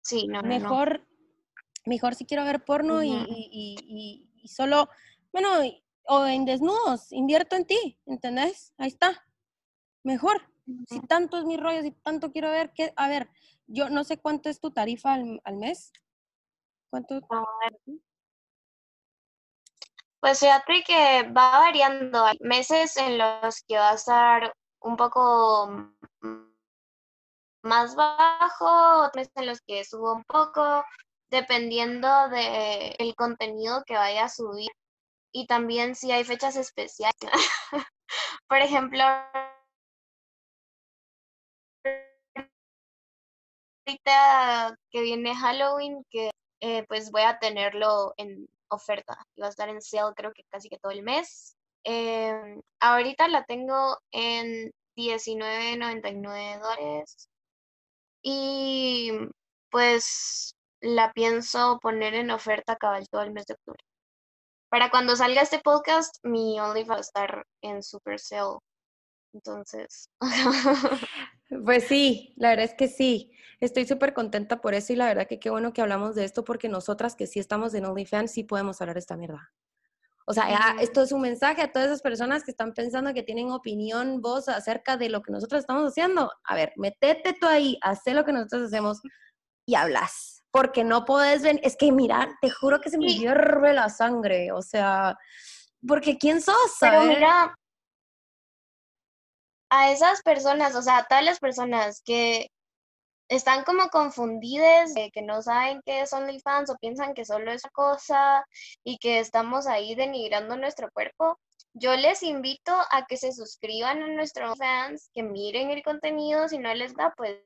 Sí, 0.00 0.28
no, 0.28 0.42
Mejor, 0.42 1.06
mejor 1.84 2.14
si 2.14 2.24
quiero 2.24 2.44
ver 2.44 2.64
porno 2.64 3.02
y, 3.02 3.10
y, 3.10 4.28
y, 4.42 4.48
solo, 4.48 4.88
bueno, 5.32 5.48
o 6.04 6.26
en 6.26 6.44
desnudos, 6.44 7.10
invierto 7.12 7.56
en 7.56 7.66
ti, 7.66 7.98
¿entendés? 8.06 8.74
Ahí 8.78 8.88
está. 8.88 9.26
Mejor. 10.02 10.42
Si 10.88 11.00
tanto 11.00 11.36
es 11.38 11.44
mi 11.44 11.56
rollo, 11.56 11.82
si 11.82 11.90
tanto 11.90 12.32
quiero 12.32 12.50
ver, 12.50 12.72
que, 12.72 12.92
a 12.96 13.08
ver, 13.08 13.28
yo 13.66 13.90
no 13.90 14.04
sé 14.04 14.18
cuánto 14.18 14.48
es 14.48 14.60
tu 14.60 14.70
tarifa 14.70 15.14
al, 15.14 15.56
mes. 15.56 15.92
¿Cuánto? 16.90 17.20
Pues 20.24 20.40
fíjate 20.40 20.82
que 20.84 21.22
va 21.36 21.58
variando. 21.58 22.24
Hay 22.24 22.38
meses 22.40 22.96
en 22.96 23.18
los 23.18 23.62
que 23.68 23.76
va 23.76 23.90
a 23.90 23.94
estar 23.94 24.54
un 24.80 24.96
poco 24.96 25.92
más 27.62 27.94
bajo, 27.94 29.10
meses 29.14 29.32
en 29.36 29.46
los 29.48 29.60
que 29.60 29.84
subo 29.84 30.14
un 30.14 30.24
poco, 30.24 30.82
dependiendo 31.28 32.08
del 32.30 32.94
el 32.98 33.14
contenido 33.16 33.82
que 33.84 33.96
vaya 33.96 34.24
a 34.24 34.28
subir. 34.30 34.70
Y 35.30 35.46
también 35.46 35.94
si 35.94 36.10
hay 36.10 36.24
fechas 36.24 36.56
especiales. 36.56 37.12
Por 38.48 38.58
ejemplo, 38.62 39.04
ahorita 43.86 44.74
que 44.90 45.02
viene 45.02 45.36
Halloween, 45.36 46.02
que 46.08 46.30
eh, 46.60 46.82
pues 46.88 47.10
voy 47.10 47.22
a 47.22 47.38
tenerlo 47.38 48.14
en 48.16 48.48
oferta 48.74 49.16
y 49.34 49.40
va 49.40 49.48
a 49.48 49.50
estar 49.50 49.68
en 49.68 49.80
sale 49.80 50.14
creo 50.14 50.32
que 50.32 50.44
casi 50.50 50.68
que 50.68 50.78
todo 50.78 50.92
el 50.92 51.02
mes. 51.02 51.56
Em, 51.84 52.62
ahorita 52.80 53.28
la 53.28 53.44
tengo 53.44 53.98
en 54.10 54.72
19.99 54.96 56.58
dólares 56.60 57.28
y 58.22 59.12
pues 59.70 60.54
la 60.80 61.12
pienso 61.12 61.78
poner 61.80 62.14
en 62.14 62.30
oferta 62.30 62.76
cabal 62.76 63.08
todo 63.08 63.22
el 63.22 63.32
mes 63.32 63.46
de 63.46 63.54
octubre. 63.54 63.82
Para 64.70 64.90
cuando 64.90 65.16
salga 65.16 65.42
este 65.42 65.60
podcast, 65.60 66.16
mi 66.24 66.58
OnlyFans 66.58 66.90
va 66.90 66.96
a 66.96 67.00
estar 67.00 67.46
en 67.62 67.82
super 67.82 68.18
sale. 68.18 68.60
Entonces. 69.34 70.08
Pues 71.64 71.84
sí, 71.84 72.32
la 72.36 72.48
verdad 72.50 72.64
es 72.64 72.74
que 72.74 72.88
sí. 72.88 73.30
Estoy 73.60 73.86
súper 73.86 74.14
contenta 74.14 74.60
por 74.60 74.74
eso 74.74 74.92
y 74.92 74.96
la 74.96 75.06
verdad 75.06 75.28
que 75.28 75.38
qué 75.38 75.50
bueno 75.50 75.72
que 75.72 75.82
hablamos 75.82 76.14
de 76.14 76.24
esto 76.24 76.42
porque 76.42 76.68
nosotras 76.68 77.14
que 77.14 77.26
sí 77.26 77.38
estamos 77.38 77.74
en 77.74 77.84
OnlyFans 77.84 78.32
sí 78.32 78.44
podemos 78.44 78.80
hablar 78.80 78.94
de 78.94 79.00
esta 79.00 79.16
mierda. 79.16 79.52
O 80.26 80.32
sea, 80.32 80.76
esto 80.80 81.02
es 81.02 81.12
un 81.12 81.20
mensaje 81.20 81.60
a 81.62 81.70
todas 81.70 81.88
esas 81.88 82.02
personas 82.02 82.42
que 82.42 82.50
están 82.50 82.72
pensando 82.72 83.12
que 83.12 83.22
tienen 83.22 83.52
opinión, 83.52 84.22
voz 84.22 84.48
acerca 84.48 84.96
de 84.96 85.10
lo 85.10 85.22
que 85.22 85.30
nosotros 85.32 85.60
estamos 85.60 85.86
haciendo. 85.90 86.32
A 86.44 86.54
ver, 86.54 86.72
metete 86.76 87.34
tú 87.38 87.46
ahí, 87.46 87.78
haz 87.82 88.00
lo 88.06 88.24
que 88.24 88.32
nosotros 88.32 88.62
hacemos 88.62 89.00
y 89.66 89.74
hablas. 89.74 90.42
Porque 90.50 90.82
no 90.82 91.04
puedes 91.04 91.42
ver, 91.42 91.60
es 91.62 91.76
que 91.76 91.92
mira, 91.92 92.38
te 92.40 92.48
juro 92.48 92.80
que 92.80 92.88
se 92.88 92.96
me 92.96 93.14
hierve 93.14 93.74
la 93.74 93.90
sangre. 93.90 94.50
O 94.52 94.62
sea, 94.62 95.16
porque 95.86 96.16
¿quién 96.16 96.40
sos? 96.40 96.76
Pero 96.80 97.02
mira, 97.02 97.54
a 99.70 99.90
esas 99.90 100.22
personas, 100.22 100.74
o 100.74 100.82
sea, 100.82 100.98
a 100.98 101.04
todas 101.06 101.24
las 101.24 101.40
personas 101.40 102.02
que 102.04 102.50
están 103.28 103.64
como 103.64 103.88
confundidas, 103.88 104.92
que 105.12 105.22
no 105.22 105.42
saben 105.42 105.80
qué 105.84 106.02
es 106.02 106.12
OnlyFans 106.12 106.70
o 106.70 106.76
piensan 106.76 107.14
que 107.14 107.24
solo 107.24 107.50
es 107.52 107.62
cosa 107.72 108.44
y 108.84 108.98
que 108.98 109.18
estamos 109.18 109.66
ahí 109.66 109.94
denigrando 109.94 110.56
nuestro 110.56 110.90
cuerpo, 110.92 111.38
yo 111.72 111.96
les 111.96 112.22
invito 112.22 112.72
a 112.90 113.04
que 113.06 113.16
se 113.16 113.32
suscriban 113.32 114.02
a 114.02 114.08
nuestro 114.08 114.54
fans, 114.56 115.10
que 115.12 115.22
miren 115.22 115.70
el 115.70 115.82
contenido, 115.82 116.48
si 116.48 116.58
no 116.58 116.72
les 116.74 116.94
da, 116.94 117.12
pues 117.16 117.36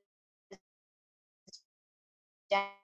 ya 2.50 2.74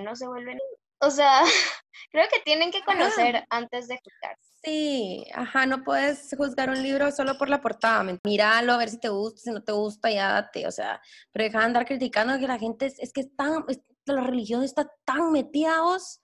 no 0.00 0.16
se 0.16 0.26
vuelven. 0.26 0.58
O 1.00 1.10
sea, 1.10 1.42
creo 2.10 2.26
que 2.32 2.40
tienen 2.40 2.70
que 2.70 2.82
conocer 2.82 3.44
antes 3.50 3.88
de 3.88 3.98
juzgar. 4.02 4.36
Sí, 4.64 5.26
ajá, 5.34 5.66
no 5.66 5.84
puedes 5.84 6.34
juzgar 6.36 6.70
un 6.70 6.82
libro 6.82 7.10
solo 7.10 7.36
por 7.36 7.50
la 7.50 7.60
portada. 7.60 8.02
Míralo, 8.24 8.72
a 8.72 8.78
ver 8.78 8.88
si 8.88 8.98
te 8.98 9.10
gusta, 9.10 9.42
si 9.42 9.50
no 9.50 9.62
te 9.62 9.72
gusta, 9.72 10.10
ya 10.10 10.32
date. 10.32 10.66
O 10.66 10.70
sea, 10.70 11.02
pero 11.32 11.44
deja 11.44 11.58
de 11.58 11.64
andar 11.66 11.84
criticando 11.84 12.38
que 12.38 12.46
la 12.46 12.58
gente 12.58 12.86
es, 12.86 13.12
que 13.12 13.20
es 13.20 13.36
tan, 13.36 13.64
la 14.06 14.20
religión 14.22 14.62
está 14.62 14.90
tan 15.04 15.32
metida 15.32 15.82
vos. 15.82 16.22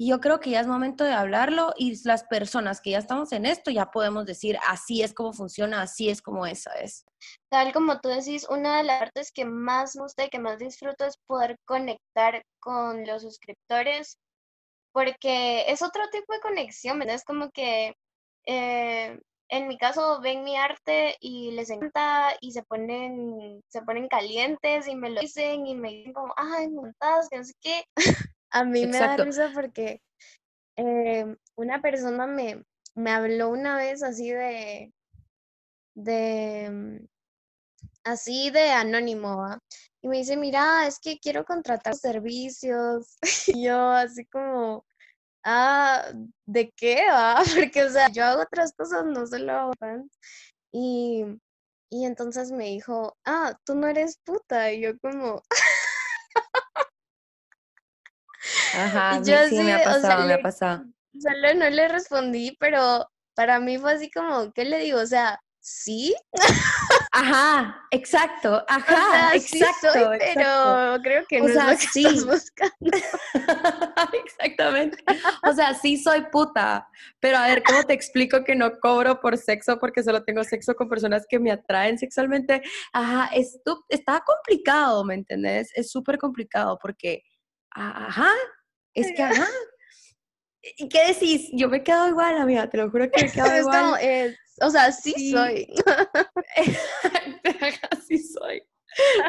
Y 0.00 0.10
yo 0.10 0.20
creo 0.20 0.38
que 0.38 0.50
ya 0.50 0.60
es 0.60 0.68
momento 0.68 1.02
de 1.02 1.12
hablarlo 1.12 1.74
y 1.76 2.00
las 2.06 2.22
personas 2.24 2.80
que 2.80 2.90
ya 2.90 2.98
estamos 2.98 3.32
en 3.32 3.44
esto 3.44 3.72
ya 3.72 3.90
podemos 3.90 4.26
decir 4.26 4.56
así 4.68 5.02
es 5.02 5.12
como 5.12 5.32
funciona, 5.32 5.82
así 5.82 6.08
es 6.08 6.22
como 6.22 6.46
esa 6.46 6.72
es. 6.74 7.04
Tal 7.50 7.72
como 7.72 7.98
tú 8.00 8.08
decís, 8.08 8.46
una 8.48 8.78
de 8.78 8.84
las 8.84 9.00
partes 9.00 9.32
que 9.32 9.44
más 9.44 9.96
me 9.96 10.02
gusta 10.02 10.24
y 10.24 10.28
que 10.28 10.38
más 10.38 10.58
disfruto 10.58 11.04
es 11.04 11.16
poder 11.26 11.56
conectar 11.64 12.44
con 12.60 13.04
los 13.04 13.22
suscriptores 13.22 14.18
porque 14.92 15.64
es 15.68 15.82
otro 15.82 16.08
tipo 16.10 16.32
de 16.32 16.40
conexión. 16.40 17.02
Es 17.02 17.24
como 17.24 17.50
que 17.50 17.94
eh, 18.46 19.18
en 19.50 19.68
mi 19.68 19.78
caso 19.78 20.20
ven 20.20 20.44
mi 20.44 20.56
arte 20.56 21.16
y 21.20 21.50
les 21.52 21.70
encanta 21.70 22.36
y 22.40 22.52
se 22.52 22.62
ponen, 22.62 23.62
se 23.68 23.82
ponen 23.82 24.08
calientes 24.08 24.86
y 24.86 24.94
me 24.94 25.10
lo 25.10 25.20
dicen 25.20 25.66
y 25.66 25.74
me 25.74 25.88
dicen 25.88 26.12
como, 26.12 26.32
ay, 26.36 26.68
montadas, 26.68 27.28
que 27.28 27.38
no 27.38 27.44
sé 27.44 27.54
qué. 27.60 27.84
A 28.50 28.64
mí 28.64 28.86
me 28.86 28.98
da 28.98 29.16
risa 29.16 29.50
porque 29.54 30.02
eh, 30.76 31.36
una 31.56 31.82
persona 31.82 32.26
me, 32.26 32.64
me 32.94 33.10
habló 33.10 33.50
una 33.50 33.76
vez 33.76 34.02
así 34.02 34.30
de, 34.30 34.92
de, 35.94 37.08
así 38.04 38.50
de 38.50 38.70
anónimo, 38.70 39.36
¿va? 39.36 39.58
Y 40.02 40.08
me 40.08 40.18
dice, 40.18 40.36
mira, 40.36 40.86
es 40.86 40.98
que 41.00 41.18
quiero 41.18 41.44
contratar 41.44 41.94
servicios. 41.94 43.18
Y 43.60 43.64
yo 43.64 43.90
así 43.90 44.24
como, 44.26 44.84
ah, 45.44 46.12
¿de 46.46 46.70
qué 46.76 47.06
va? 47.10 47.42
Porque, 47.72 47.84
o 47.84 47.90
sea, 47.90 48.08
yo 48.10 48.24
hago 48.24 48.42
otras 48.42 48.72
cosas, 48.72 49.04
no 49.04 49.26
solo 49.26 49.52
hago 49.52 49.72
fans. 49.78 50.18
Y, 50.72 51.24
y 51.90 52.04
entonces 52.04 52.52
me 52.52 52.64
dijo, 52.64 53.16
ah, 53.24 53.58
tú 53.64 53.74
no 53.74 53.88
eres 53.88 54.18
puta. 54.24 54.72
Y 54.72 54.82
yo 54.82 54.98
como... 54.98 55.42
Ajá, 58.78 59.22
yo 59.22 59.36
sí, 59.48 59.58
me 59.58 59.74
ha 59.74 59.84
pasado, 59.84 60.26
me 60.26 60.34
ha 60.34 60.42
pasado. 60.42 60.84
Solo 61.20 61.54
no 61.54 61.68
le 61.70 61.88
respondí, 61.88 62.56
pero 62.60 63.08
para 63.34 63.60
mí 63.60 63.78
fue 63.78 63.92
así 63.92 64.10
como, 64.10 64.52
¿qué 64.52 64.64
le 64.64 64.78
digo? 64.78 65.00
O 65.00 65.06
sea, 65.06 65.40
¿sí? 65.60 66.14
Ajá, 67.12 67.86
exacto, 67.90 68.64
ajá, 68.68 69.34
exacto, 69.34 69.88
pero 70.18 71.02
creo 71.02 71.24
que 71.28 71.40
no 71.40 71.46
o 71.46 71.48
sea, 71.48 71.72
es 71.72 71.72
lo 71.72 71.78
que 71.78 71.86
sí. 71.92 72.24
buscando. 72.24 72.98
Exactamente. 74.24 75.04
O 75.46 75.52
sea, 75.52 75.74
sí 75.74 75.96
soy 75.96 76.22
puta, 76.32 76.88
pero 77.20 77.38
a 77.38 77.46
ver, 77.48 77.62
¿cómo 77.62 77.82
te 77.84 77.92
explico 77.92 78.44
que 78.44 78.54
no 78.54 78.78
cobro 78.78 79.20
por 79.20 79.36
sexo 79.36 79.78
porque 79.78 80.02
solo 80.02 80.24
tengo 80.24 80.42
sexo 80.44 80.74
con 80.74 80.88
personas 80.88 81.26
que 81.28 81.38
me 81.38 81.50
atraen 81.50 81.98
sexualmente? 81.98 82.62
Ajá, 82.92 83.30
esto 83.34 83.84
está 83.88 84.20
complicado, 84.20 85.04
¿me 85.04 85.14
entendés? 85.14 85.70
Es 85.74 85.90
súper 85.90 86.18
complicado 86.18 86.78
porque, 86.80 87.22
ajá, 87.70 88.30
es 88.94 89.12
que, 89.14 89.22
ajá. 89.22 89.46
¿Y 90.76 90.88
qué 90.88 91.08
decís? 91.08 91.48
Yo 91.52 91.68
me 91.68 91.82
quedo 91.82 92.08
igual, 92.08 92.36
amiga, 92.36 92.68
te 92.68 92.76
lo 92.76 92.90
juro 92.90 93.10
que 93.10 93.24
me 93.24 93.32
quedo 93.32 93.58
igual. 93.58 94.36
o 94.60 94.70
sea, 94.70 94.92
sí, 94.92 95.12
sí. 95.16 95.30
soy. 95.30 95.68
sí 98.06 98.18
soy. 98.18 98.62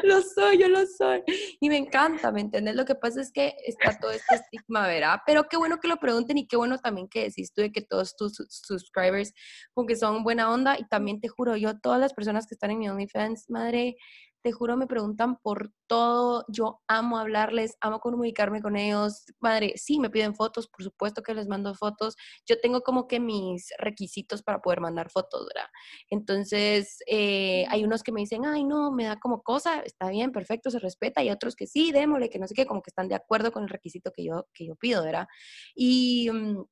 Lo 0.04 0.22
soy, 0.22 0.58
yo 0.58 0.68
lo 0.68 0.86
soy. 0.86 1.24
Y 1.60 1.70
me 1.70 1.78
encanta, 1.78 2.32
¿me 2.32 2.42
entiendes? 2.42 2.76
Lo 2.76 2.86
que 2.86 2.96
pasa 2.96 3.22
es 3.22 3.32
que 3.32 3.56
está 3.66 4.00
todo 4.00 4.12
este 4.12 4.36
estigma, 4.36 4.88
¿verdad? 4.88 5.20
Pero 5.26 5.48
qué 5.48 5.58
bueno 5.58 5.80
que 5.80 5.88
lo 5.88 5.98
pregunten 5.98 6.38
y 6.38 6.48
qué 6.48 6.58
bueno 6.58 6.80
también 6.80 7.08
que 7.08 7.24
decís 7.24 7.54
tú 7.54 7.62
de 7.62 7.72
que 7.72 7.82
todos 7.82 8.16
tus 8.16 8.34
subscribers 8.50 9.34
como 9.74 9.86
que 9.86 9.96
son 9.96 10.24
buena 10.24 10.52
onda. 10.52 10.78
Y 10.80 10.88
también 10.88 11.20
te 11.20 11.28
juro, 11.28 11.56
yo, 11.56 11.78
todas 11.80 12.00
las 12.00 12.14
personas 12.14 12.48
que 12.48 12.56
están 12.56 12.72
en 12.72 12.80
mi 12.80 12.90
OnlyFans, 12.90 13.50
madre, 13.50 13.98
te 14.42 14.52
juro, 14.52 14.78
me 14.78 14.88
preguntan 14.88 15.38
por 15.38 15.72
todo. 15.88 16.46
Yo 16.48 16.82
amo 16.88 17.18
hablarles, 17.18 17.76
amo 17.82 18.00
comunicarme 18.00 18.62
con 18.62 18.76
ellos. 18.76 19.26
Madre, 19.40 19.74
sí, 19.76 20.00
me 20.00 20.10
piden 20.10 20.36
fotos, 20.36 20.68
por 20.68 20.84
supuesto 20.84 21.22
que 21.24 21.34
les 21.34 21.48
mando 21.48 21.76
fotos. 21.76 22.16
Yo 22.46 22.60
tengo 22.60 22.82
como 22.82 23.08
que 23.08 23.20
mis 23.20 23.70
requisitos 23.78 24.42
para 24.44 24.62
poder 24.62 24.82
mandar 24.82 25.10
fotos, 25.10 25.48
¿verdad? 25.54 25.70
Entonces, 26.10 27.00
eh, 27.08 27.66
hay 27.70 27.84
unos 27.84 28.04
que 28.04 28.12
me 28.12 28.22
dicen, 28.22 28.46
ay, 28.46 28.64
no, 28.64 28.92
me 28.92 29.06
da 29.06 29.18
como 29.20 29.42
cosa, 29.42 29.82
está 29.82 30.10
bien, 30.10 30.32
perfecto, 30.32 30.70
se 30.72 30.80
respeta. 30.80 31.24
Y 31.24 31.30
otros 31.32 31.56
que 31.56 31.68
sí, 31.68 31.92
démosle, 31.92 32.30
que 32.30 32.40
no 32.40 32.48
sé 32.48 32.54
qué, 32.54 32.66
como 32.66 32.82
que 32.82 32.90
están 32.90 33.10
de 33.10 33.16
acuerdo 33.16 33.52
con 33.52 33.64
el 33.64 33.70
requisito 33.70 34.12
que 34.12 34.24
yo, 34.26 34.48
que 34.54 34.66
yo 34.66 34.76
pido, 34.76 35.04
¿verdad? 35.04 35.28
Y. 35.76 36.30
Mm, 36.32 36.64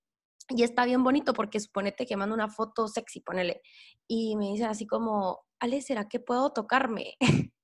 y 0.49 0.63
está 0.63 0.85
bien 0.85 1.03
bonito 1.03 1.33
porque 1.33 1.59
suponete 1.59 2.05
que 2.05 2.15
mando 2.15 2.33
una 2.33 2.49
foto 2.49 2.87
sexy, 2.87 3.19
ponele. 3.19 3.61
Y 4.07 4.37
me 4.37 4.45
dicen 4.47 4.67
así 4.67 4.87
como, 4.87 5.45
Ale, 5.59 5.81
¿será 5.81 6.07
que 6.07 6.19
puedo 6.19 6.51
tocarme? 6.53 7.15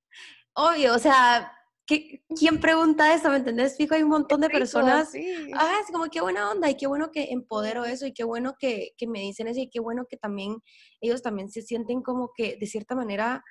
Obvio, 0.55 0.95
o 0.95 0.99
sea, 0.99 1.51
¿quién 1.85 2.59
pregunta 2.59 3.13
eso? 3.13 3.29
¿Me 3.29 3.37
entendés? 3.37 3.75
Fijo, 3.75 3.95
hay 3.95 4.03
un 4.03 4.09
montón 4.09 4.41
de 4.41 4.49
personas. 4.49 5.13
Ah, 5.55 5.79
es 5.81 5.91
como 5.91 6.05
qué 6.09 6.21
buena 6.21 6.51
onda 6.51 6.69
y 6.69 6.77
qué 6.77 6.87
bueno 6.87 7.11
que 7.11 7.31
empodero 7.31 7.85
eso 7.85 8.05
y 8.05 8.13
qué 8.13 8.23
bueno 8.23 8.55
que, 8.59 8.91
que, 8.97 9.07
me 9.07 9.19
dicen 9.19 9.47
eso 9.47 9.59
y 9.59 9.69
qué 9.69 9.79
bueno 9.79 10.05
que 10.07 10.17
también 10.17 10.57
ellos 11.01 11.21
también 11.21 11.49
se 11.49 11.61
sienten 11.61 12.01
como 12.01 12.31
que 12.35 12.57
de 12.57 12.67
cierta 12.67 12.95
manera 12.95 13.43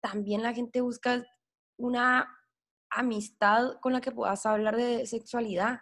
también 0.00 0.42
la 0.42 0.54
gente 0.54 0.80
busca 0.80 1.24
una 1.76 2.28
amistad 2.90 3.74
con 3.80 3.92
la 3.92 4.00
que 4.00 4.12
puedas 4.12 4.46
hablar 4.46 4.76
de 4.76 5.06
sexualidad 5.06 5.80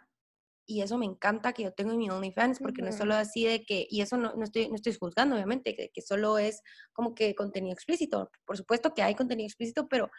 y 0.68 0.82
eso 0.82 0.98
me 0.98 1.06
encanta 1.06 1.52
que 1.52 1.62
yo 1.62 1.72
tengo 1.72 1.92
en 1.92 1.98
mi 1.98 2.10
OnlyFans, 2.10 2.58
porque 2.58 2.82
no 2.82 2.88
es 2.88 2.96
solo 2.96 3.14
así 3.14 3.44
de 3.44 3.64
que, 3.64 3.86
y 3.88 4.00
eso 4.00 4.16
no, 4.16 4.34
no, 4.34 4.42
estoy, 4.42 4.68
no 4.68 4.74
estoy 4.74 4.94
juzgando, 4.94 5.36
obviamente, 5.36 5.76
que, 5.76 5.90
que, 5.90 6.02
solo 6.02 6.38
es 6.38 6.60
como 6.92 7.14
que 7.14 7.36
contenido 7.36 7.72
explícito. 7.72 8.32
Por 8.44 8.56
supuesto 8.56 8.92
que 8.92 9.02
hay 9.02 9.14
contenido 9.14 9.46
explícito, 9.46 9.88
pero, 9.88 10.10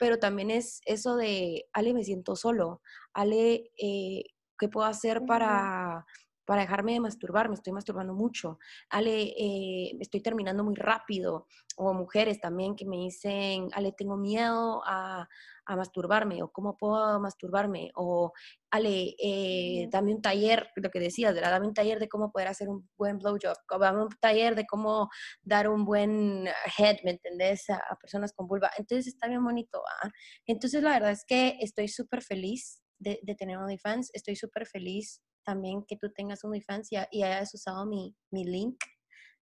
pero 0.00 0.18
también 0.18 0.50
es 0.50 0.80
eso 0.86 1.14
de, 1.14 1.68
Ale, 1.74 1.92
me 1.92 2.04
siento 2.04 2.34
solo, 2.34 2.80
Ale, 3.12 3.70
eh, 3.76 4.24
¿qué 4.58 4.68
puedo 4.70 4.86
hacer 4.86 5.26
para, 5.26 6.06
para 6.46 6.62
dejarme 6.62 6.94
de 6.94 7.00
masturbar? 7.00 7.50
Me 7.50 7.54
estoy 7.54 7.74
masturbando 7.74 8.14
mucho. 8.14 8.58
Ale, 8.88 9.34
eh, 9.36 9.92
estoy 10.00 10.22
terminando 10.22 10.64
muy 10.64 10.74
rápido. 10.74 11.46
O 11.76 11.92
mujeres 11.92 12.40
también 12.40 12.76
que 12.76 12.86
me 12.86 12.96
dicen, 12.96 13.68
Ale, 13.74 13.92
tengo 13.92 14.16
miedo 14.16 14.82
a 14.86 15.28
a 15.70 15.76
masturbarme 15.76 16.42
o 16.42 16.50
cómo 16.50 16.76
puedo 16.76 17.20
masturbarme 17.20 17.92
o 17.94 18.32
Ale, 18.72 19.14
eh, 19.22 19.88
dame 19.90 20.12
un 20.12 20.20
taller, 20.20 20.68
lo 20.74 20.90
que 20.90 20.98
decías, 20.98 21.34
dame 21.34 21.68
un 21.68 21.74
taller 21.74 22.00
de 22.00 22.08
cómo 22.08 22.32
poder 22.32 22.48
hacer 22.48 22.68
un 22.68 22.88
buen 22.98 23.18
blowjob, 23.18 23.56
dame 23.80 24.02
un 24.02 24.08
taller 24.20 24.56
de 24.56 24.66
cómo 24.66 25.08
dar 25.42 25.68
un 25.68 25.84
buen 25.84 26.48
head, 26.76 26.96
¿me 27.04 27.12
entendés? 27.12 27.70
A, 27.70 27.80
personas 28.00 28.32
con 28.32 28.48
vulva. 28.48 28.70
Entonces 28.78 29.06
está 29.06 29.28
bien 29.28 29.44
bonito. 29.44 29.80
¿ah? 30.02 30.10
Entonces 30.44 30.82
la 30.82 30.90
verdad 30.90 31.12
es 31.12 31.24
que 31.24 31.56
estoy 31.60 31.86
súper 31.86 32.22
feliz 32.22 32.82
de, 32.98 33.20
de, 33.22 33.34
tener 33.36 33.56
OnlyFans, 33.56 34.10
estoy 34.12 34.34
súper 34.34 34.66
feliz 34.66 35.22
también 35.44 35.84
que 35.86 35.96
tú 35.96 36.12
tengas 36.12 36.44
OnlyFans 36.44 36.90
y, 36.92 36.96
y 37.12 37.22
hayas 37.22 37.54
usado 37.54 37.86
mi, 37.86 38.16
mi 38.32 38.44
link 38.44 38.76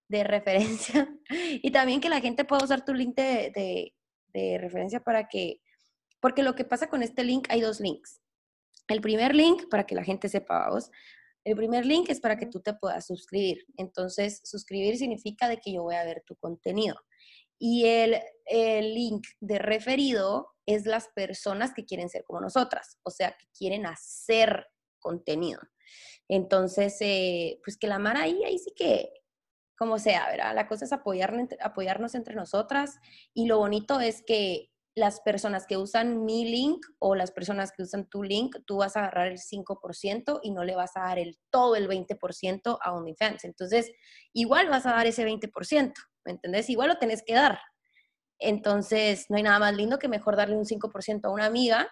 de 0.08 0.24
referencia 0.24 1.08
y 1.30 1.70
también 1.70 2.02
que 2.02 2.10
la 2.10 2.20
gente 2.20 2.44
pueda 2.44 2.64
usar 2.64 2.84
tu 2.84 2.92
link 2.92 3.16
de, 3.16 3.50
de, 3.54 3.94
de 4.34 4.58
referencia 4.58 5.00
para 5.00 5.26
que 5.26 5.62
porque 6.20 6.42
lo 6.42 6.54
que 6.54 6.64
pasa 6.64 6.88
con 6.88 7.02
este 7.02 7.24
link, 7.24 7.46
hay 7.50 7.60
dos 7.60 7.80
links. 7.80 8.20
El 8.88 9.00
primer 9.00 9.34
link, 9.34 9.68
para 9.68 9.84
que 9.84 9.94
la 9.94 10.04
gente 10.04 10.28
sepa, 10.28 10.70
vos, 10.70 10.90
el 11.44 11.56
primer 11.56 11.86
link 11.86 12.08
es 12.10 12.20
para 12.20 12.36
que 12.36 12.46
tú 12.46 12.60
te 12.60 12.74
puedas 12.74 13.06
suscribir. 13.06 13.64
Entonces, 13.76 14.40
suscribir 14.44 14.98
significa 14.98 15.48
de 15.48 15.58
que 15.58 15.72
yo 15.72 15.82
voy 15.82 15.94
a 15.94 16.04
ver 16.04 16.22
tu 16.26 16.36
contenido. 16.36 16.96
Y 17.58 17.86
el, 17.86 18.20
link 18.94 19.26
de 19.40 19.58
referido 19.58 20.48
es 20.66 20.86
las 20.86 21.08
personas 21.08 21.72
que 21.74 21.84
quieren 21.84 22.08
ser 22.08 22.24
como 22.24 22.40
nosotras, 22.40 22.98
o 23.02 23.10
sea, 23.10 23.32
que 23.32 23.46
quieren 23.56 23.86
hacer 23.86 24.66
contenido. 25.00 25.60
Entonces, 26.28 26.96
eh, 27.00 27.60
pues 27.64 27.76
que 27.78 27.86
la 27.86 27.98
mar 27.98 28.16
ahí, 28.16 28.44
ahí 28.44 28.58
sí 28.58 28.72
que, 28.76 29.10
como 29.76 29.98
sea, 29.98 30.28
¿verdad? 30.30 30.54
La 30.54 30.68
cosa 30.68 30.84
es 30.84 30.92
apoyarnos 30.92 32.14
entre 32.14 32.34
nosotras 32.34 32.96
y 33.32 33.46
lo 33.46 33.58
bonito 33.58 34.00
es 34.00 34.22
que 34.22 34.70
las 34.98 35.20
personas 35.20 35.66
que 35.66 35.76
usan 35.76 36.24
mi 36.24 36.44
link 36.44 36.84
o 36.98 37.14
las 37.14 37.30
personas 37.30 37.72
que 37.72 37.82
usan 37.82 38.08
tu 38.08 38.22
link, 38.22 38.56
tú 38.66 38.78
vas 38.78 38.96
a 38.96 39.00
agarrar 39.00 39.28
el 39.28 39.38
5% 39.38 40.40
y 40.42 40.50
no 40.50 40.64
le 40.64 40.74
vas 40.74 40.96
a 40.96 41.00
dar 41.00 41.18
el 41.18 41.38
todo 41.50 41.76
el 41.76 41.88
20% 41.88 42.78
a 42.80 42.92
OnlyFans. 42.92 43.44
Entonces, 43.44 43.90
igual 44.32 44.68
vas 44.68 44.86
a 44.86 44.90
dar 44.90 45.06
ese 45.06 45.24
20%, 45.24 45.92
¿me 46.24 46.32
entendés? 46.32 46.68
Igual 46.68 46.88
lo 46.88 46.98
tenés 46.98 47.22
que 47.24 47.34
dar. 47.34 47.58
Entonces, 48.38 49.26
no 49.28 49.36
hay 49.36 49.42
nada 49.42 49.58
más 49.58 49.74
lindo 49.74 49.98
que 49.98 50.08
mejor 50.08 50.36
darle 50.36 50.56
un 50.56 50.64
5% 50.64 51.24
a 51.24 51.30
una 51.30 51.46
amiga 51.46 51.88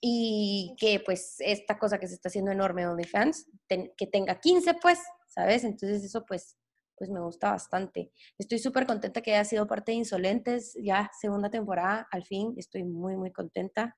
y 0.00 0.74
que 0.78 1.00
pues 1.00 1.36
esta 1.38 1.78
cosa 1.78 1.98
que 1.98 2.08
se 2.08 2.14
está 2.14 2.28
haciendo 2.28 2.50
enorme 2.50 2.86
OnlyFans, 2.86 3.46
que 3.68 4.06
tenga 4.06 4.40
15 4.40 4.74
pues, 4.74 5.00
¿sabes? 5.26 5.64
Entonces 5.64 6.04
eso 6.04 6.24
pues 6.26 6.56
pues 6.96 7.10
me 7.10 7.20
gusta 7.20 7.50
bastante. 7.50 8.10
Estoy 8.38 8.58
súper 8.58 8.86
contenta 8.86 9.20
que 9.20 9.34
haya 9.34 9.44
sido 9.44 9.66
parte 9.66 9.92
de 9.92 9.98
Insolentes, 9.98 10.76
ya 10.82 11.10
segunda 11.20 11.50
temporada, 11.50 12.08
al 12.10 12.24
fin, 12.24 12.54
estoy 12.56 12.84
muy, 12.84 13.16
muy 13.16 13.32
contenta. 13.32 13.96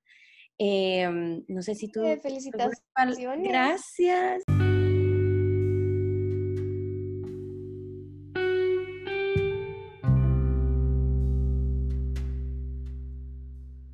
Em, 0.59 1.45
no 1.47 1.63
sé 1.63 1.75
si 1.75 1.91
tú... 1.91 2.03
felicitaciones. 2.21 3.49
Gracias. 3.49 4.43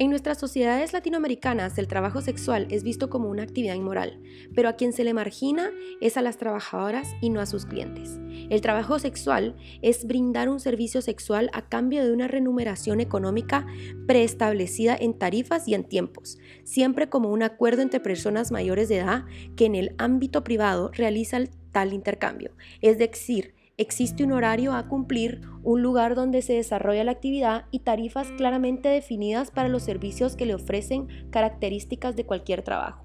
En 0.04 0.10
nuestras 0.10 0.36
sociedades 0.36 0.92
latinoamericanas 0.92 1.78
el 1.78 1.88
trabajo 1.88 2.20
sexual 2.20 2.66
es 2.68 2.82
visto 2.82 3.08
como 3.08 3.30
una 3.30 3.42
actividad 3.42 3.74
inmoral, 3.74 4.20
pero 4.54 4.68
a 4.68 4.74
quien 4.74 4.92
se 4.92 5.02
le 5.02 5.14
margina 5.14 5.70
es 6.02 6.18
a 6.18 6.20
las 6.20 6.36
trabajadoras 6.36 7.08
y 7.22 7.30
no 7.30 7.40
a 7.40 7.46
sus 7.46 7.64
clientes. 7.64 8.20
El 8.50 8.60
trabajo 8.60 8.98
sexual 8.98 9.56
es 9.80 10.06
brindar 10.06 10.50
un 10.50 10.60
servicio 10.60 11.00
sexual 11.00 11.48
a 11.54 11.70
cambio 11.70 12.04
de 12.04 12.12
una 12.12 12.28
remuneración 12.28 13.00
económica 13.00 13.66
preestablecida 14.06 14.94
en 14.94 15.14
tarifas 15.18 15.66
y 15.68 15.74
en 15.74 15.84
tiempos, 15.84 16.36
siempre 16.64 17.08
como 17.08 17.30
un 17.30 17.42
acuerdo 17.42 17.80
entre 17.80 17.98
personas 17.98 18.52
mayores 18.52 18.90
de 18.90 18.98
edad 18.98 19.24
que 19.56 19.64
en 19.64 19.74
el 19.74 19.94
ámbito 19.96 20.44
privado 20.44 20.90
realizan 20.92 21.48
tal 21.72 21.94
intercambio, 21.94 22.50
es 22.82 22.98
decir, 22.98 23.54
existe 23.76 24.24
un 24.24 24.32
horario 24.32 24.72
a 24.72 24.88
cumplir, 24.88 25.40
un 25.62 25.82
lugar 25.82 26.14
donde 26.14 26.42
se 26.42 26.54
desarrolla 26.54 27.04
la 27.04 27.12
actividad 27.12 27.66
y 27.70 27.80
tarifas 27.80 28.28
claramente 28.36 28.88
definidas 28.88 29.50
para 29.50 29.68
los 29.68 29.82
servicios 29.82 30.36
que 30.36 30.46
le 30.46 30.54
ofrecen 30.54 31.30
características 31.30 32.16
de 32.16 32.26
cualquier 32.26 32.62
trabajo. 32.62 33.04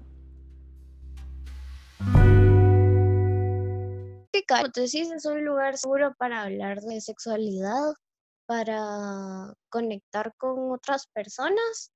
Entonces 4.58 5.10
es 5.12 5.24
un 5.26 5.44
lugar 5.44 5.76
seguro 5.76 6.12
para 6.18 6.42
hablar 6.42 6.80
de 6.80 7.00
sexualidad, 7.00 7.92
para 8.46 9.54
conectar 9.68 10.34
con 10.36 10.72
otras 10.72 11.06
personas. 11.06 11.92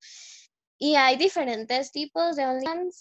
Y 0.79 0.95
hay 0.95 1.17
diferentes 1.17 1.91
tipos 1.91 2.37
de. 2.37 2.45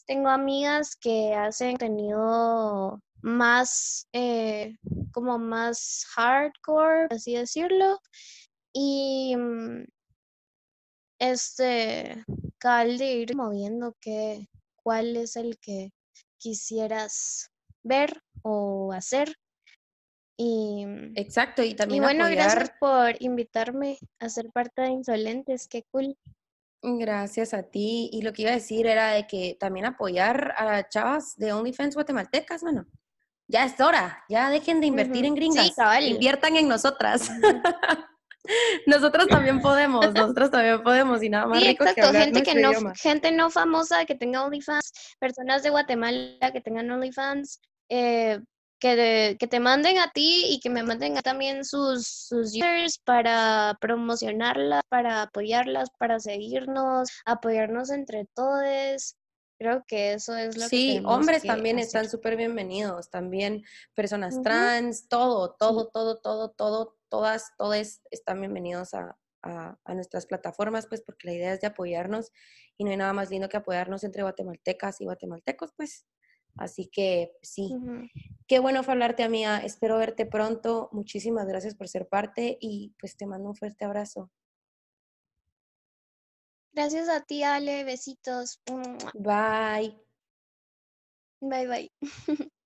Tengo 0.08 0.30
amigas 0.30 0.95
que 0.95 1.34
hacen 1.34 1.78
contenido 1.78 3.00
más, 3.24 4.07
eh, 4.13 4.78
como 5.11 5.39
más 5.39 6.05
hardcore, 6.13 7.07
así 7.09 7.36
decirlo. 7.36 7.99
Y 8.74 9.36
mm, 9.36 9.86
este, 11.19 12.24
cal 12.59 12.97
de 12.97 13.13
ir 13.13 13.36
moviendo 13.36 13.95
que, 13.99 14.47
cuál 14.76 15.15
es 15.15 15.38
el 15.38 15.57
que 15.59 15.91
quisieras 16.38 17.49
ver 17.82 18.21
o 18.41 18.91
hacer. 18.93 19.34
Y, 20.38 20.86
Exacto, 21.15 21.63
y 21.63 21.76
también 21.76 22.03
y 22.03 22.05
bueno, 22.05 22.26
apoyar... 22.26 22.49
gracias 22.49 22.71
por 22.80 23.21
invitarme 23.21 23.97
a 24.19 24.30
ser 24.30 24.51
parte 24.51 24.82
de 24.82 24.89
Insolentes, 24.89 25.67
qué 25.67 25.84
cool. 25.91 26.17
Gracias 26.82 27.53
a 27.53 27.63
ti. 27.63 28.09
Y 28.11 28.24
lo 28.24 28.34
que 28.34 28.41
iba 28.41 28.51
a 28.51 28.55
decir 28.55 28.88
era 28.88 29.11
de 29.11 29.26
que 29.26 29.55
también 29.57 29.86
apoyar 29.86 30.53
a 30.57 30.89
chavas 30.89 31.38
de 31.38 31.53
OnlyFans 31.53 31.95
guatemaltecas, 31.95 32.61
bueno. 32.61 32.86
Ya 33.54 33.66
es 33.66 33.80
hora, 33.80 34.24
ya 34.30 34.49
dejen 34.49 34.82
de 34.82 34.88
invertir 34.88 35.26
en 35.26 35.36
gringas, 35.36 35.68
Sí, 35.68 35.74
cabal. 35.76 36.04
inviertan 36.06 36.56
en 36.58 36.68
nosotras. 36.68 37.30
Nosotros 38.88 39.28
también 39.30 39.62
podemos, 39.62 40.14
nosotros 40.14 40.51
también 40.51 40.84
podemos 40.84 41.24
y 41.24 41.30
nada 41.30 41.45
más 41.45 41.62
Sí, 41.62 41.68
rico 41.70 41.86
exacto, 41.86 42.12
gente 42.12 42.43
que 42.43 42.56
no, 42.56 42.70
idioma. 42.72 42.93
gente 42.95 43.32
no 43.32 43.49
famosa 43.49 44.04
que 44.06 44.16
tenga 44.16 44.43
OnlyFans, 44.43 44.91
personas 45.20 45.64
de 45.64 45.70
Guatemala 45.70 46.51
que 46.51 46.60
tengan 46.60 46.91
OnlyFans, 46.91 47.62
eh, 47.89 48.39
que, 48.80 48.95
de- 48.97 49.38
que 49.39 49.47
te 49.47 49.62
manden 49.62 49.97
a 49.99 50.10
ti 50.12 50.45
y 50.49 50.60
que 50.60 50.70
me 50.70 50.84
manden 50.84 51.18
a 51.18 51.22
también 51.22 51.64
sus, 51.64 52.06
sus 52.06 52.47
users 52.54 52.97
para 53.06 53.78
promocionarlas, 53.80 54.82
para 54.89 55.22
apoyarlas, 55.22 55.89
para 55.97 56.20
seguirnos, 56.20 57.10
apoyarnos 57.26 57.91
entre 57.91 58.26
todos. 58.36 59.16
Creo 59.64 59.86
que 59.88 60.11
eso 60.11 60.36
es 60.36 60.57
lo 60.57 60.68
que 60.68 60.68
Sí, 60.68 61.01
hombres 61.05 61.41
que 61.41 61.47
también 61.47 61.78
hacer. 61.78 61.88
están 62.01 62.09
súper 62.09 62.36
bienvenidos, 62.36 63.09
también 63.09 63.64
personas 63.95 64.41
trans, 64.43 65.07
todo, 65.07 65.55
todo, 65.57 65.88
todo, 65.88 66.20
todo, 66.20 66.51
todo, 66.51 66.97
todas, 67.07 67.53
todos 67.57 68.01
están 68.11 68.41
bienvenidos 68.41 68.93
a, 68.93 69.18
a, 69.41 69.78
a 69.86 69.93
nuestras 69.93 70.26
plataformas, 70.26 70.88
pues 70.88 71.01
porque 71.01 71.28
la 71.28 71.34
idea 71.34 71.53
es 71.53 71.61
de 71.61 71.68
apoyarnos 71.68 72.34
y 72.78 72.84
no 72.84 72.91
hay 72.91 72.97
nada 72.97 73.14
más 73.14 73.30
lindo 73.30 73.47
que 73.47 73.55
apoyarnos 73.55 74.03
entre 74.03 74.24
guatemaltecas 74.24 74.99
y 74.99 75.05
guatemaltecos, 75.05 75.72
pues. 75.78 76.05
Así 76.57 76.89
que 76.89 77.32
sí, 77.41 77.74
qué 78.45 78.59
bueno 78.59 78.84
fue 78.84 78.95
hablarte, 78.95 79.24
amiga. 79.24 79.59
Espero 79.59 79.97
verte 79.97 80.26
pronto. 80.26 80.89
Muchísimas 80.91 81.47
gracias 81.47 81.74
por 81.74 81.88
ser 81.88 82.09
parte 82.09 82.57
y 82.59 82.93
pues 82.99 83.16
te 83.16 83.26
mando 83.26 83.47
un 83.47 83.55
fuerte 83.55 83.86
abrazo. 83.86 84.30
Gracias 86.74 87.09
a 87.09 87.21
ti, 87.21 87.43
Ale. 87.43 87.84
Besitos. 87.84 88.59
Bye. 89.13 89.97
Bye 91.41 91.67
bye. 91.67 91.91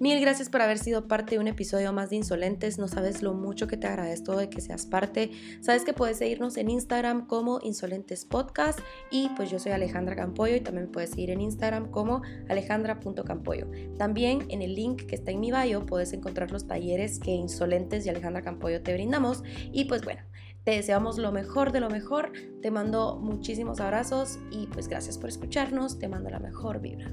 Mil 0.00 0.20
gracias 0.20 0.48
por 0.48 0.62
haber 0.62 0.78
sido 0.78 1.08
parte 1.08 1.34
de 1.34 1.40
un 1.40 1.48
episodio 1.48 1.92
más 1.92 2.10
de 2.10 2.16
Insolentes. 2.16 2.78
No 2.78 2.86
sabes 2.86 3.20
lo 3.20 3.34
mucho 3.34 3.66
que 3.66 3.76
te 3.76 3.88
agradezco 3.88 4.36
de 4.36 4.48
que 4.48 4.60
seas 4.60 4.86
parte. 4.86 5.32
Sabes 5.60 5.82
que 5.82 5.92
puedes 5.92 6.18
seguirnos 6.18 6.56
en 6.56 6.70
Instagram 6.70 7.26
como 7.26 7.58
Insolentes 7.62 8.24
Podcast 8.24 8.78
y 9.10 9.28
pues 9.30 9.50
yo 9.50 9.58
soy 9.58 9.72
Alejandra 9.72 10.14
Campoyo 10.14 10.54
y 10.54 10.60
también 10.60 10.92
puedes 10.92 11.10
seguir 11.10 11.30
en 11.30 11.40
Instagram 11.40 11.90
como 11.90 12.22
alejandra.campoyo. 12.48 13.66
También 13.98 14.46
en 14.50 14.62
el 14.62 14.76
link 14.76 15.02
que 15.06 15.16
está 15.16 15.32
en 15.32 15.40
mi 15.40 15.50
bio 15.50 15.84
puedes 15.84 16.12
encontrar 16.12 16.52
los 16.52 16.68
talleres 16.68 17.18
que 17.18 17.32
Insolentes 17.32 18.06
y 18.06 18.08
Alejandra 18.08 18.42
Campoyo 18.42 18.80
te 18.82 18.92
brindamos 18.94 19.42
y 19.72 19.86
pues 19.86 20.04
bueno. 20.04 20.22
Te 20.62 20.72
deseamos 20.72 21.16
lo 21.16 21.32
mejor 21.32 21.72
de 21.72 21.80
lo 21.80 21.88
mejor, 21.88 22.30
te 22.60 22.70
mando 22.70 23.18
muchísimos 23.18 23.80
abrazos 23.80 24.38
y 24.50 24.66
pues 24.66 24.86
gracias 24.86 25.16
por 25.16 25.30
escucharnos, 25.30 25.98
te 25.98 26.08
mando 26.08 26.28
la 26.28 26.40
mejor 26.40 26.80
vibra. 26.80 27.10